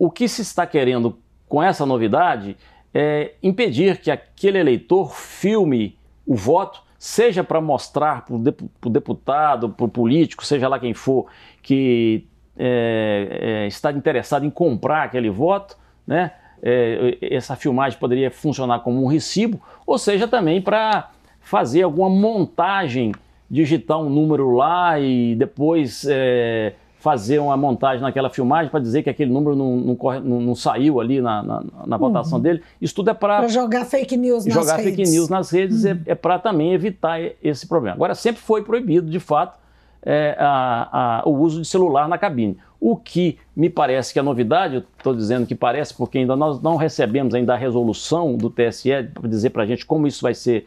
o 0.00 0.10
que 0.10 0.26
se 0.26 0.40
está 0.40 0.66
querendo 0.66 1.18
com 1.46 1.62
essa 1.62 1.84
novidade 1.84 2.56
é, 2.92 3.34
impedir 3.42 3.98
que 3.98 4.10
aquele 4.10 4.58
eleitor 4.58 5.14
filme 5.14 5.98
o 6.26 6.34
voto, 6.34 6.82
seja 6.98 7.44
para 7.44 7.60
mostrar 7.60 8.24
para 8.24 8.34
o 8.34 8.90
deputado, 8.90 9.68
para 9.68 9.84
o 9.84 9.88
político, 9.88 10.44
seja 10.44 10.68
lá 10.68 10.78
quem 10.78 10.94
for, 10.94 11.26
que 11.62 12.26
é, 12.56 13.64
é, 13.64 13.66
está 13.66 13.92
interessado 13.92 14.46
em 14.46 14.50
comprar 14.50 15.02
aquele 15.02 15.28
voto, 15.28 15.76
né? 16.06 16.32
É, 16.62 17.18
essa 17.20 17.54
filmagem 17.54 17.98
poderia 17.98 18.30
funcionar 18.30 18.80
como 18.80 19.02
um 19.02 19.06
recibo, 19.06 19.60
ou 19.86 19.98
seja, 19.98 20.26
também 20.26 20.62
para 20.62 21.10
fazer 21.40 21.82
alguma 21.82 22.08
montagem, 22.08 23.12
digitar 23.50 23.98
um 23.98 24.08
número 24.08 24.54
lá 24.54 24.98
e 24.98 25.34
depois 25.34 26.06
é, 26.08 26.74
fazer 27.00 27.38
uma 27.38 27.56
montagem 27.56 28.02
naquela 28.02 28.28
filmagem 28.28 28.70
para 28.70 28.78
dizer 28.78 29.02
que 29.02 29.08
aquele 29.08 29.32
número 29.32 29.56
não, 29.56 29.76
não, 29.76 29.96
corre, 29.96 30.20
não, 30.20 30.38
não 30.38 30.54
saiu 30.54 31.00
ali 31.00 31.20
na, 31.20 31.42
na, 31.42 31.64
na 31.86 31.96
votação 31.96 32.36
uhum. 32.36 32.42
dele. 32.42 32.62
Isso 32.80 32.94
tudo 32.94 33.10
é 33.10 33.14
para. 33.14 33.48
jogar 33.48 33.86
fake 33.86 34.18
news 34.18 34.44
nas 34.44 34.54
jogar 34.54 34.76
redes. 34.76 34.84
Jogar 34.84 34.96
fake 34.96 35.10
news 35.10 35.28
nas 35.30 35.50
redes 35.50 35.84
é, 35.86 35.92
uhum. 35.92 36.00
é, 36.06 36.12
é 36.12 36.14
para 36.14 36.38
também 36.38 36.74
evitar 36.74 37.18
esse 37.42 37.66
problema. 37.66 37.96
Agora, 37.96 38.14
sempre 38.14 38.42
foi 38.42 38.62
proibido, 38.62 39.10
de 39.10 39.18
fato, 39.18 39.58
é, 40.02 40.36
a, 40.38 41.22
a, 41.22 41.28
o 41.28 41.38
uso 41.38 41.62
de 41.62 41.66
celular 41.66 42.06
na 42.06 42.18
cabine. 42.18 42.58
O 42.78 42.96
que 42.96 43.38
me 43.56 43.70
parece 43.70 44.12
que 44.12 44.18
é 44.18 44.22
novidade, 44.22 44.84
estou 44.98 45.14
dizendo 45.14 45.46
que 45.46 45.54
parece, 45.54 45.94
porque 45.94 46.18
ainda 46.18 46.36
nós 46.36 46.60
não 46.60 46.76
recebemos 46.76 47.34
ainda 47.34 47.54
a 47.54 47.56
resolução 47.56 48.36
do 48.36 48.50
TSE 48.50 48.90
para 49.14 49.28
dizer 49.28 49.50
para 49.50 49.62
a 49.62 49.66
gente 49.66 49.86
como 49.86 50.06
isso 50.06 50.20
vai 50.22 50.34
ser 50.34 50.66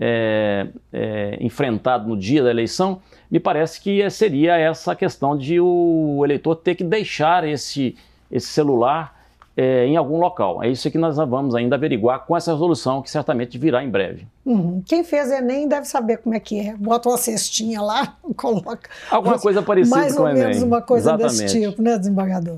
é, 0.00 0.66
é, 0.90 1.36
enfrentado 1.40 2.08
no 2.08 2.16
dia 2.16 2.42
da 2.42 2.50
eleição, 2.50 3.02
me 3.30 3.38
parece 3.38 3.80
que 3.80 4.08
seria 4.10 4.56
essa 4.56 4.96
questão 4.96 5.36
de 5.36 5.60
o 5.60 6.22
eleitor 6.24 6.56
ter 6.56 6.74
que 6.74 6.82
deixar 6.82 7.46
esse, 7.46 7.94
esse 8.32 8.46
celular 8.46 9.20
é, 9.56 9.84
em 9.84 9.96
algum 9.96 10.18
local. 10.18 10.62
É 10.62 10.68
isso 10.70 10.90
que 10.90 10.96
nós 10.96 11.16
vamos 11.16 11.54
ainda 11.54 11.76
averiguar 11.76 12.24
com 12.24 12.34
essa 12.34 12.52
resolução, 12.52 13.02
que 13.02 13.10
certamente 13.10 13.58
virá 13.58 13.84
em 13.84 13.90
breve. 13.90 14.26
Uhum. 14.46 14.82
Quem 14.86 15.04
fez 15.04 15.30
Enem 15.30 15.68
deve 15.68 15.86
saber 15.86 16.16
como 16.18 16.34
é 16.34 16.40
que 16.40 16.58
é. 16.58 16.74
Bota 16.76 17.10
uma 17.10 17.18
cestinha 17.18 17.82
lá, 17.82 18.16
coloca. 18.36 18.88
Alguma 19.10 19.38
coisa 19.38 19.60
parecida 19.60 19.96
mais 19.96 20.16
com 20.16 20.22
o 20.22 20.28
Enem. 20.28 20.42
Mais 20.42 20.44
ou 20.44 20.48
menos 20.48 20.62
uma 20.62 20.80
coisa 20.80 21.10
Exatamente. 21.10 21.42
desse 21.42 21.60
tipo, 21.60 21.82
né, 21.82 21.98
desembargador? 21.98 22.56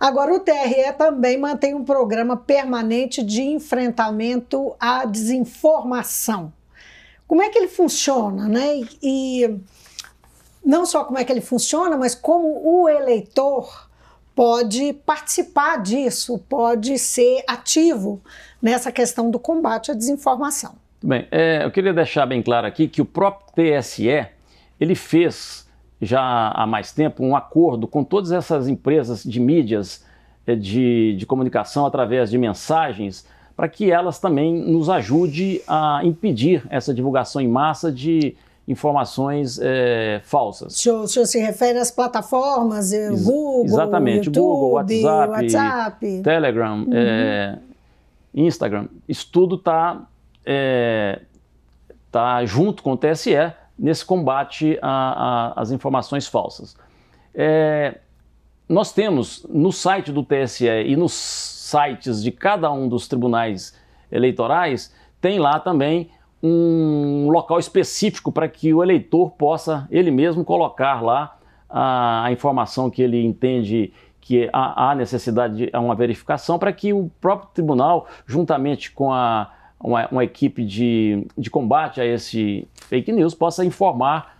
Agora, 0.00 0.34
o 0.34 0.40
TRE 0.40 0.92
também 0.98 1.38
mantém 1.38 1.74
um 1.74 1.84
programa 1.84 2.36
permanente 2.36 3.22
de 3.22 3.42
enfrentamento 3.42 4.74
à 4.80 5.04
desinformação. 5.04 6.52
Como 7.26 7.42
é 7.42 7.48
que 7.48 7.58
ele 7.58 7.68
funciona, 7.68 8.48
né? 8.48 8.80
E 9.02 9.58
não 10.64 10.86
só 10.86 11.04
como 11.04 11.18
é 11.18 11.24
que 11.24 11.32
ele 11.32 11.40
funciona, 11.40 11.96
mas 11.96 12.14
como 12.14 12.62
o 12.64 12.88
eleitor 12.88 13.88
pode 14.34 14.92
participar 15.04 15.82
disso, 15.82 16.38
pode 16.48 16.98
ser 16.98 17.42
ativo 17.46 18.20
nessa 18.60 18.90
questão 18.90 19.30
do 19.30 19.38
combate 19.38 19.90
à 19.90 19.94
desinformação. 19.94 20.74
Bem, 21.02 21.26
é, 21.30 21.64
eu 21.64 21.70
queria 21.70 21.92
deixar 21.92 22.26
bem 22.26 22.42
claro 22.42 22.66
aqui 22.66 22.86
que 22.86 23.02
o 23.02 23.04
próprio 23.04 23.80
TSE 23.80 24.26
ele 24.80 24.94
fez 24.94 25.68
já 26.00 26.50
há 26.50 26.66
mais 26.66 26.92
tempo 26.92 27.24
um 27.24 27.36
acordo 27.36 27.86
com 27.86 28.02
todas 28.02 28.32
essas 28.32 28.68
empresas 28.68 29.22
de 29.22 29.40
mídias 29.40 30.04
é, 30.46 30.54
de, 30.54 31.14
de 31.16 31.26
comunicação 31.26 31.86
através 31.86 32.30
de 32.30 32.38
mensagens 32.38 33.26
para 33.62 33.68
que 33.68 33.92
elas 33.92 34.18
também 34.18 34.52
nos 34.52 34.90
ajude 34.90 35.62
a 35.68 36.00
impedir 36.02 36.66
essa 36.68 36.92
divulgação 36.92 37.40
em 37.40 37.46
massa 37.46 37.92
de 37.92 38.34
informações 38.66 39.56
é, 39.62 40.20
falsas. 40.24 40.74
O 40.74 40.78
senhor, 40.82 41.02
o 41.02 41.06
senhor, 41.06 41.26
se 41.26 41.38
refere 41.38 41.78
às 41.78 41.88
plataformas, 41.88 42.92
Ex 42.92 43.22
Google, 43.22 43.66
Exatamente, 43.66 44.26
YouTube, 44.26 44.42
Google, 44.42 44.70
WhatsApp, 44.72 45.30
WhatsApp. 45.30 46.22
Telegram. 46.24 46.78
Uhum. 46.78 46.90
É, 46.92 47.58
Instagram. 48.34 48.88
Isso 49.08 49.28
tudo 49.30 49.54
está 49.54 50.08
é, 50.44 51.20
tá 52.10 52.44
junto 52.44 52.82
com 52.82 52.94
o 52.94 52.96
TSE 52.96 53.30
nesse 53.78 54.04
combate 54.04 54.76
às 55.54 55.70
informações 55.70 56.26
falsas. 56.26 56.74
Nós 58.68 58.92
temos 58.92 59.46
no 59.48 59.70
site 59.70 60.10
do 60.10 60.24
TSE 60.24 60.66
e 60.66 60.96
nos 60.96 61.61
sites 61.72 62.22
de 62.22 62.30
cada 62.30 62.70
um 62.70 62.88
dos 62.88 63.08
tribunais 63.08 63.74
eleitorais, 64.10 64.94
tem 65.20 65.38
lá 65.38 65.58
também 65.58 66.10
um 66.42 67.28
local 67.30 67.58
específico 67.58 68.30
para 68.30 68.48
que 68.48 68.74
o 68.74 68.82
eleitor 68.82 69.30
possa 69.30 69.86
ele 69.90 70.10
mesmo 70.10 70.44
colocar 70.44 71.00
lá 71.00 71.36
a, 71.68 72.24
a 72.24 72.32
informação 72.32 72.90
que 72.90 73.00
ele 73.00 73.24
entende 73.24 73.92
que 74.20 74.48
há, 74.52 74.90
há 74.90 74.94
necessidade 74.94 75.66
de 75.66 75.70
uma 75.76 75.94
verificação 75.94 76.58
para 76.58 76.72
que 76.72 76.92
o 76.92 77.10
próprio 77.20 77.50
tribunal, 77.54 78.06
juntamente 78.26 78.90
com 78.90 79.12
a, 79.12 79.50
uma, 79.80 80.08
uma 80.08 80.24
equipe 80.24 80.64
de, 80.64 81.26
de 81.36 81.50
combate 81.50 82.00
a 82.00 82.04
esse 82.04 82.66
fake 82.88 83.12
news, 83.12 83.34
possa 83.34 83.64
informar 83.64 84.36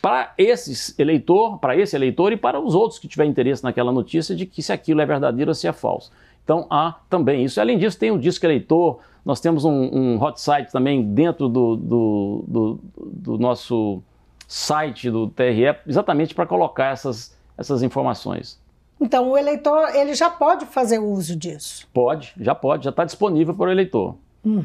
para 0.00 0.32
esse 0.36 0.94
eleitor, 1.00 1.58
para 1.58 1.76
esse 1.76 1.96
eleitor 1.96 2.32
e 2.32 2.36
para 2.36 2.60
os 2.60 2.74
outros 2.74 2.98
que 2.98 3.08
tiverem 3.08 3.30
interesse 3.30 3.64
naquela 3.64 3.90
notícia 3.90 4.36
de 4.36 4.44
que 4.44 4.62
se 4.62 4.72
aquilo 4.72 5.00
é 5.00 5.06
verdadeiro 5.06 5.50
ou 5.50 5.54
se 5.54 5.66
é 5.66 5.72
falso. 5.72 6.12
Então 6.44 6.66
há 6.70 6.96
também 7.08 7.44
isso. 7.44 7.60
Além 7.60 7.78
disso, 7.78 7.98
tem 7.98 8.10
o 8.10 8.18
disco 8.18 8.44
eleitor, 8.46 9.00
nós 9.24 9.40
temos 9.40 9.64
um, 9.64 9.72
um 9.72 10.22
hot 10.22 10.40
site 10.40 10.70
também 10.70 11.02
dentro 11.02 11.48
do, 11.48 11.76
do, 11.76 12.44
do, 12.46 12.80
do 12.96 13.38
nosso 13.38 14.02
site 14.46 15.10
do 15.10 15.28
TRE, 15.28 15.74
exatamente 15.86 16.34
para 16.34 16.46
colocar 16.46 16.92
essas, 16.92 17.36
essas 17.56 17.82
informações. 17.82 18.62
Então 19.00 19.30
o 19.30 19.36
eleitor 19.36 19.88
ele 19.94 20.14
já 20.14 20.30
pode 20.30 20.66
fazer 20.66 20.98
uso 20.98 21.34
disso? 21.34 21.88
Pode, 21.92 22.32
já 22.38 22.54
pode, 22.54 22.84
já 22.84 22.90
está 22.90 23.04
disponível 23.04 23.54
para 23.54 23.68
o 23.68 23.72
eleitor. 23.72 24.16
Uhum. 24.44 24.64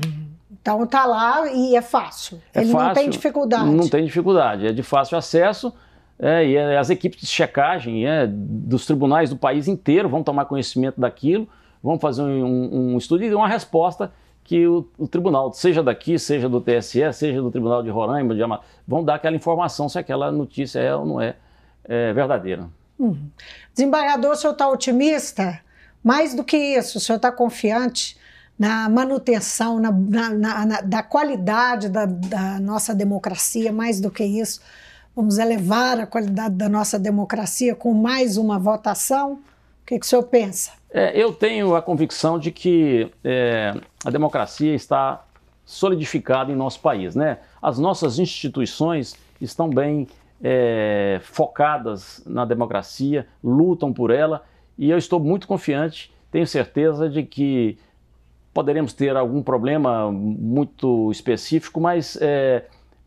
Então 0.51 0.83
está 0.83 1.05
lá 1.05 1.49
e 1.51 1.75
é 1.75 1.81
fácil. 1.81 2.41
É 2.53 2.61
ele 2.61 2.71
fácil, 2.71 2.87
não 2.87 2.93
tem 2.93 3.09
dificuldade. 3.09 3.69
Não 3.69 3.89
tem 3.89 4.05
dificuldade, 4.05 4.67
é 4.67 4.73
de 4.73 4.83
fácil 4.83 5.17
acesso. 5.17 5.73
É, 6.21 6.45
e 6.45 6.55
é, 6.57 6.77
as 6.77 6.89
equipes 6.89 7.21
de 7.21 7.27
checagem 7.27 8.05
é, 8.05 8.27
dos 8.27 8.85
tribunais 8.85 9.29
do 9.29 9.37
país 9.37 9.69
inteiro 9.69 10.09
vão 10.09 10.21
tomar 10.21 10.43
conhecimento 10.45 10.99
daquilo, 10.99 11.47
vão 11.81 11.99
fazer 11.99 12.23
um, 12.23 12.93
um 12.93 12.97
estudo 12.97 13.23
e 13.23 13.33
uma 13.33 13.47
resposta 13.47 14.11
que 14.43 14.65
o, 14.67 14.87
o, 14.97 15.07
tribunal, 15.07 15.53
seja 15.53 15.83
daqui, 15.83 16.17
seja 16.17 16.49
do 16.49 16.59
TSE, 16.59 17.13
seja 17.13 17.41
do 17.41 17.51
Tribunal 17.51 17.83
de 17.83 17.89
Roraima, 17.89 18.33
de 18.33 18.41
Amar, 18.41 18.61
vão 18.87 19.03
dar 19.03 19.15
aquela 19.15 19.35
informação 19.35 19.87
se 19.87 19.99
aquela 19.99 20.31
notícia 20.31 20.79
é 20.79 20.95
ou 20.95 21.05
não 21.05 21.21
é, 21.21 21.35
é 21.83 22.11
verdadeira. 22.13 22.67
Uhum. 22.97 23.29
Desembargador, 23.73 24.31
o 24.31 24.35
senhor 24.35 24.53
está 24.53 24.67
otimista? 24.67 25.59
Mais 26.03 26.33
do 26.33 26.43
que 26.43 26.57
isso, 26.57 26.97
o 26.97 27.01
senhor 27.01 27.17
está 27.17 27.31
confiante 27.31 28.17
na 28.57 28.89
manutenção, 28.89 29.79
na, 29.79 29.91
na, 29.91 30.65
na, 30.65 30.81
da 30.81 31.03
qualidade 31.03 31.87
da, 31.87 32.05
da 32.05 32.59
nossa 32.59 32.95
democracia, 32.95 33.71
mais 33.71 34.01
do 34.01 34.09
que 34.09 34.23
isso? 34.23 34.61
Vamos 35.15 35.37
elevar 35.37 35.99
a 35.99 36.07
qualidade 36.07 36.55
da 36.55 36.67
nossa 36.67 36.97
democracia 36.97 37.75
com 37.75 37.93
mais 37.93 38.35
uma 38.35 38.57
votação? 38.57 39.39
Que, 39.89 39.97
que 39.97 40.05
o 40.05 40.07
senhor 40.07 40.21
pensa? 40.21 40.73
É, 40.91 41.19
eu 41.19 41.33
tenho 41.33 41.75
a 41.75 41.81
convicção 41.81 42.37
de 42.37 42.51
que 42.51 43.09
é, 43.23 43.73
a 44.05 44.11
democracia 44.11 44.75
está 44.75 45.25
solidificada 45.65 46.51
em 46.51 46.55
nosso 46.55 46.79
país. 46.79 47.15
Né? 47.15 47.39
As 47.59 47.79
nossas 47.79 48.19
instituições 48.19 49.15
estão 49.41 49.67
bem 49.67 50.07
é, 50.43 51.19
focadas 51.23 52.21
na 52.23 52.45
democracia, 52.45 53.25
lutam 53.43 53.91
por 53.91 54.11
ela, 54.11 54.43
e 54.77 54.91
eu 54.91 54.97
estou 54.99 55.19
muito 55.19 55.47
confiante, 55.47 56.13
tenho 56.31 56.45
certeza 56.45 57.09
de 57.09 57.23
que 57.23 57.79
poderemos 58.53 58.93
ter 58.93 59.17
algum 59.17 59.41
problema 59.41 60.11
muito 60.11 61.09
específico, 61.11 61.81
mas 61.81 62.15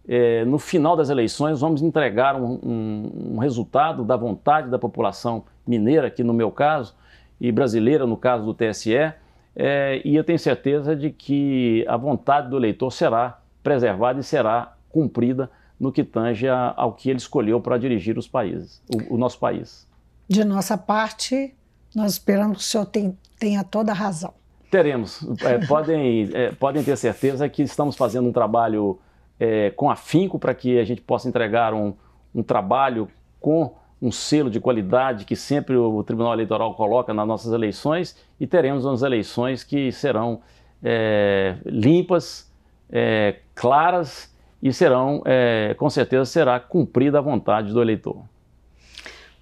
é, 0.07 0.45
no 0.45 0.59
final 0.59 0.97
das 0.97 1.11
eleições 1.11 1.61
vamos 1.61 1.83
entregar 1.83 2.35
um, 2.37 2.59
um, 2.63 3.35
um, 3.35 3.39
resultado 3.39 4.05
da 4.05 4.17
vontade 4.17 4.69
da 4.69 4.79
população 4.79 5.45
mineira, 5.67 6.09
aqui 6.09 6.25
no 6.25 6.33
meu 6.33 6.51
caso, 6.51 6.95
e 7.41 7.53
brasileira, 7.53 8.07
no 8.07 8.17
caso 8.17 8.45
do 8.45 8.55
TSE, 8.55 9.13
é, 9.55 10.01
e 10.05 10.17
eu 10.17 10.25
tenho 10.25 10.39
certeza 10.39 10.97
de 10.97 11.11
que 11.11 11.85
a 11.89 11.97
vontade 11.97 12.49
do 12.49 12.57
eleitor 12.57 12.91
será 12.91 13.39
preservada 13.63 14.21
e 14.21 14.23
será 14.23 14.75
cumprida 14.89 15.51
no 15.79 15.93
que 15.93 16.05
tange 16.05 16.47
ao 16.49 16.93
que 16.93 17.11
ele 17.11 17.19
escolheu 17.19 17.61
para 17.61 17.77
dirigir 17.77 18.17
os 18.17 18.29
países, 18.29 18.83
o, 18.89 19.15
o, 19.15 19.19
nosso 19.19 19.39
país. 19.39 19.87
De 20.29 20.45
nossa 20.45 20.79
parte, 20.79 21.55
nós 21.95 22.13
esperamos 22.13 22.59
que 22.59 22.63
o 22.63 22.67
senhor 22.67 22.87
tem, 22.87 23.19
tenha 23.39 23.65
toda 23.65 23.93
a 23.93 23.95
razão. 23.95 24.33
Teremos. 24.71 25.21
É, 25.43 25.67
podem, 25.67 26.31
é, 26.33 26.53
podem 26.53 26.83
ter 26.83 26.97
certeza 26.97 27.49
que 27.49 27.63
estamos 27.63 27.97
fazendo 27.97 28.29
um 28.29 28.33
trabalho 28.33 28.99
é, 29.43 29.71
com 29.71 29.91
afinco 29.91 30.39
para 30.39 30.55
que 30.55 30.79
a 30.79 30.85
gente 30.85 31.01
possa 31.01 31.29
entregar 31.29 31.75
um, 31.75 31.95
um 32.33 32.45
trabalho 32.45 33.09
com 33.41 33.75
um 34.01 34.13
selo 34.13 34.49
de 34.49 34.61
qualidade 34.61 35.25
que 35.25 35.35
sempre 35.35 35.77
o 35.77 36.01
Tribunal 36.05 36.33
Eleitoral 36.33 36.77
coloca 36.77 37.13
nas 37.13 37.27
nossas 37.27 37.53
eleições 37.53 38.17
e 38.39 38.47
teremos 38.47 38.85
umas 38.85 39.03
eleições 39.03 39.65
que 39.65 39.91
serão 39.91 40.43
é, 40.81 41.57
limpas, 41.65 42.53
é, 42.89 43.41
claras 43.53 44.33
e 44.63 44.73
serão, 44.73 45.23
é, 45.25 45.75
com 45.77 45.91
certeza, 45.91 46.25
será 46.25 46.61
cumprida 46.61 47.19
a 47.19 47.21
vontade 47.21 47.73
do 47.73 47.83
eleitor. 47.83 48.23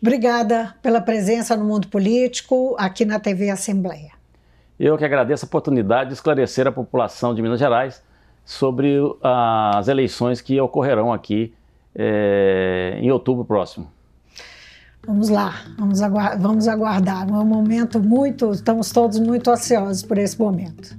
Obrigada 0.01 0.75
pela 0.81 1.03
presença 1.03 1.55
no 1.55 1.67
mundo 1.67 1.89
político 1.89 2.75
aqui 2.79 3.05
na 3.05 3.21
TV 3.21 3.51
Assembleia. 3.51 4.13
Eu 4.79 4.97
que 4.97 5.05
agradeço 5.05 5.45
a 5.45 5.49
oportunidade 5.49 6.09
de 6.09 6.15
esclarecer 6.15 6.67
a 6.67 6.73
população 6.73 7.35
de 7.35 7.43
Minas 7.43 7.61
Gerais 7.61 8.03
sobre 8.51 8.97
as 9.23 9.87
eleições 9.87 10.41
que 10.41 10.61
ocorrerão 10.61 11.13
aqui 11.13 11.55
é, 11.95 12.99
em 13.01 13.09
outubro 13.13 13.45
próximo. 13.45 13.87
Vamos 15.07 15.29
lá, 15.29 15.55
vamos 15.79 16.03
aguardar, 16.03 16.41
vamos 16.41 16.67
aguardar. 16.67 17.29
É 17.29 17.33
um 17.33 17.45
momento 17.45 18.01
muito, 18.01 18.51
estamos 18.51 18.91
todos 18.91 19.21
muito 19.21 19.49
ansiosos 19.53 20.03
por 20.03 20.19
esse 20.19 20.37
momento. 20.37 20.99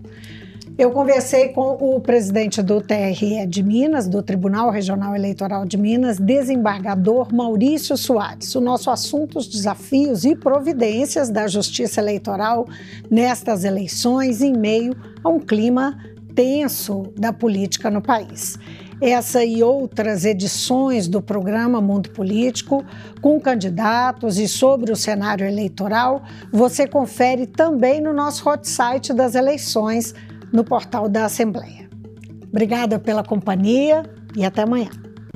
Eu 0.78 0.92
conversei 0.92 1.50
com 1.50 1.74
o 1.74 2.00
presidente 2.00 2.64
do 2.64 2.80
TRE 2.80 3.46
de 3.46 3.62
Minas, 3.62 4.08
do 4.08 4.24
Tribunal 4.24 4.72
Regional 4.72 5.14
Eleitoral 5.14 5.66
de 5.66 5.78
Minas, 5.78 6.18
desembargador 6.18 7.34
Maurício 7.34 7.98
Soares. 7.98 8.56
O 8.56 8.62
nosso 8.62 8.90
assunto, 8.90 9.38
os 9.38 9.48
desafios 9.48 10.24
e 10.24 10.38
providências 10.38 11.30
da 11.30 11.48
justiça 11.48 12.00
eleitoral 12.00 12.66
nestas 13.10 13.66
eleições 13.66 14.42
em 14.42 14.54
meio 14.54 14.96
a 15.22 15.28
um 15.28 15.40
clima 15.40 15.98
tenso 16.34 17.14
da 17.18 17.32
política 17.32 17.90
no 17.90 18.02
país. 18.02 18.58
Essa 19.02 19.44
e 19.44 19.64
outras 19.64 20.26
edições 20.26 21.08
do 21.08 21.22
programa 21.22 21.82
Mundo 21.82 22.12
Político, 22.12 22.86
com 23.20 23.40
candidatos 23.40 24.38
e 24.38 24.48
sobre 24.48 24.92
o 24.92 24.96
cenário 24.96 25.46
eleitoral, 25.46 26.22
você 26.52 26.88
confere 26.88 27.48
também 27.48 28.00
no 28.00 28.14
nosso 28.14 28.48
hot 28.48 28.68
site 28.68 29.12
das 29.12 29.34
eleições 29.34 30.14
no 30.54 30.64
portal 30.64 31.10
da 31.10 31.26
Assembleia. 31.26 31.90
Obrigada 32.50 33.00
pela 33.00 33.24
companhia 33.24 34.04
e 34.36 34.46
até 34.46 34.62
amanhã. 34.62 34.90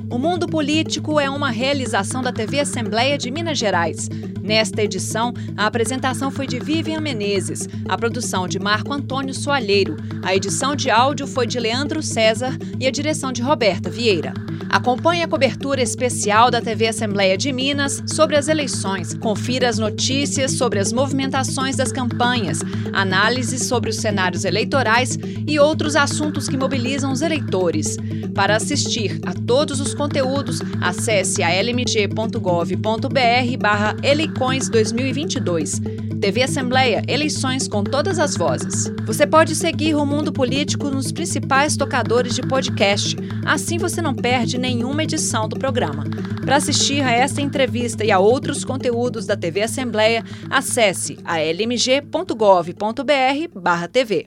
O 0.08 0.18
Mundo 0.18 0.46
Político 0.46 1.18
é 1.18 1.28
uma 1.28 1.50
realização 1.50 2.22
da 2.22 2.32
TV 2.32 2.60
Assembleia 2.60 3.18
de 3.18 3.28
Minas 3.28 3.58
Gerais. 3.58 4.08
Nesta 4.40 4.82
edição, 4.82 5.34
a 5.56 5.66
apresentação 5.66 6.30
foi 6.30 6.46
de 6.46 6.60
Vivian 6.60 7.00
Menezes, 7.00 7.68
a 7.88 7.98
produção 7.98 8.46
de 8.46 8.60
Marco 8.60 8.92
Antônio 8.92 9.34
Soalheiro, 9.34 9.96
a 10.22 10.34
edição 10.34 10.76
de 10.76 10.90
áudio 10.90 11.26
foi 11.26 11.46
de 11.46 11.58
Leandro 11.58 12.02
César 12.02 12.56
e 12.78 12.86
a 12.86 12.90
direção 12.90 13.32
de 13.32 13.42
Roberta 13.42 13.90
Vieira. 13.90 14.32
Acompanhe 14.68 15.22
a 15.22 15.28
cobertura 15.28 15.82
especial 15.82 16.50
da 16.50 16.60
TV 16.60 16.88
Assembleia 16.88 17.36
de 17.36 17.52
Minas 17.52 18.02
sobre 18.06 18.36
as 18.36 18.48
eleições. 18.48 19.14
Confira 19.14 19.68
as 19.68 19.78
notícias 19.78 20.52
sobre 20.52 20.78
as 20.78 20.92
movimentações 20.92 21.76
das 21.76 21.92
campanhas, 21.92 22.60
análises 22.92 23.64
sobre 23.66 23.90
os 23.90 23.96
cenários 23.96 24.44
eleitorais 24.44 25.18
e 25.46 25.58
outros 25.58 25.96
assuntos 25.96 26.48
que 26.48 26.56
mobilizam 26.56 27.12
os 27.12 27.22
eleitores. 27.22 27.96
Para 28.34 28.56
assistir 28.56 29.18
a 29.24 29.32
todos 29.32 29.80
os 29.80 29.94
conteúdos, 29.94 30.60
acesse 30.80 31.42
a 31.42 31.48
lmg.gov.br 31.50 32.78
barra 33.58 33.96
Eleicões 34.02 34.68
2022. 34.68 36.05
TV 36.16 36.42
Assembleia, 36.42 37.02
eleições 37.06 37.68
com 37.68 37.84
todas 37.84 38.18
as 38.18 38.36
vozes. 38.36 38.90
Você 39.04 39.24
pode 39.26 39.54
seguir 39.54 39.94
o 39.94 40.06
Mundo 40.06 40.32
Político 40.32 40.90
nos 40.90 41.12
principais 41.12 41.76
tocadores 41.76 42.34
de 42.34 42.42
podcast. 42.42 43.16
Assim 43.44 43.78
você 43.78 44.02
não 44.02 44.14
perde 44.14 44.58
nenhuma 44.58 45.02
edição 45.02 45.48
do 45.48 45.58
programa. 45.58 46.04
Para 46.44 46.56
assistir 46.56 47.02
a 47.02 47.10
esta 47.10 47.42
entrevista 47.42 48.04
e 48.04 48.10
a 48.10 48.18
outros 48.18 48.64
conteúdos 48.64 49.26
da 49.26 49.36
TV 49.36 49.62
Assembleia, 49.62 50.24
acesse 50.50 51.18
a 51.24 51.38
lmg.gov.br/tv. 51.38 54.26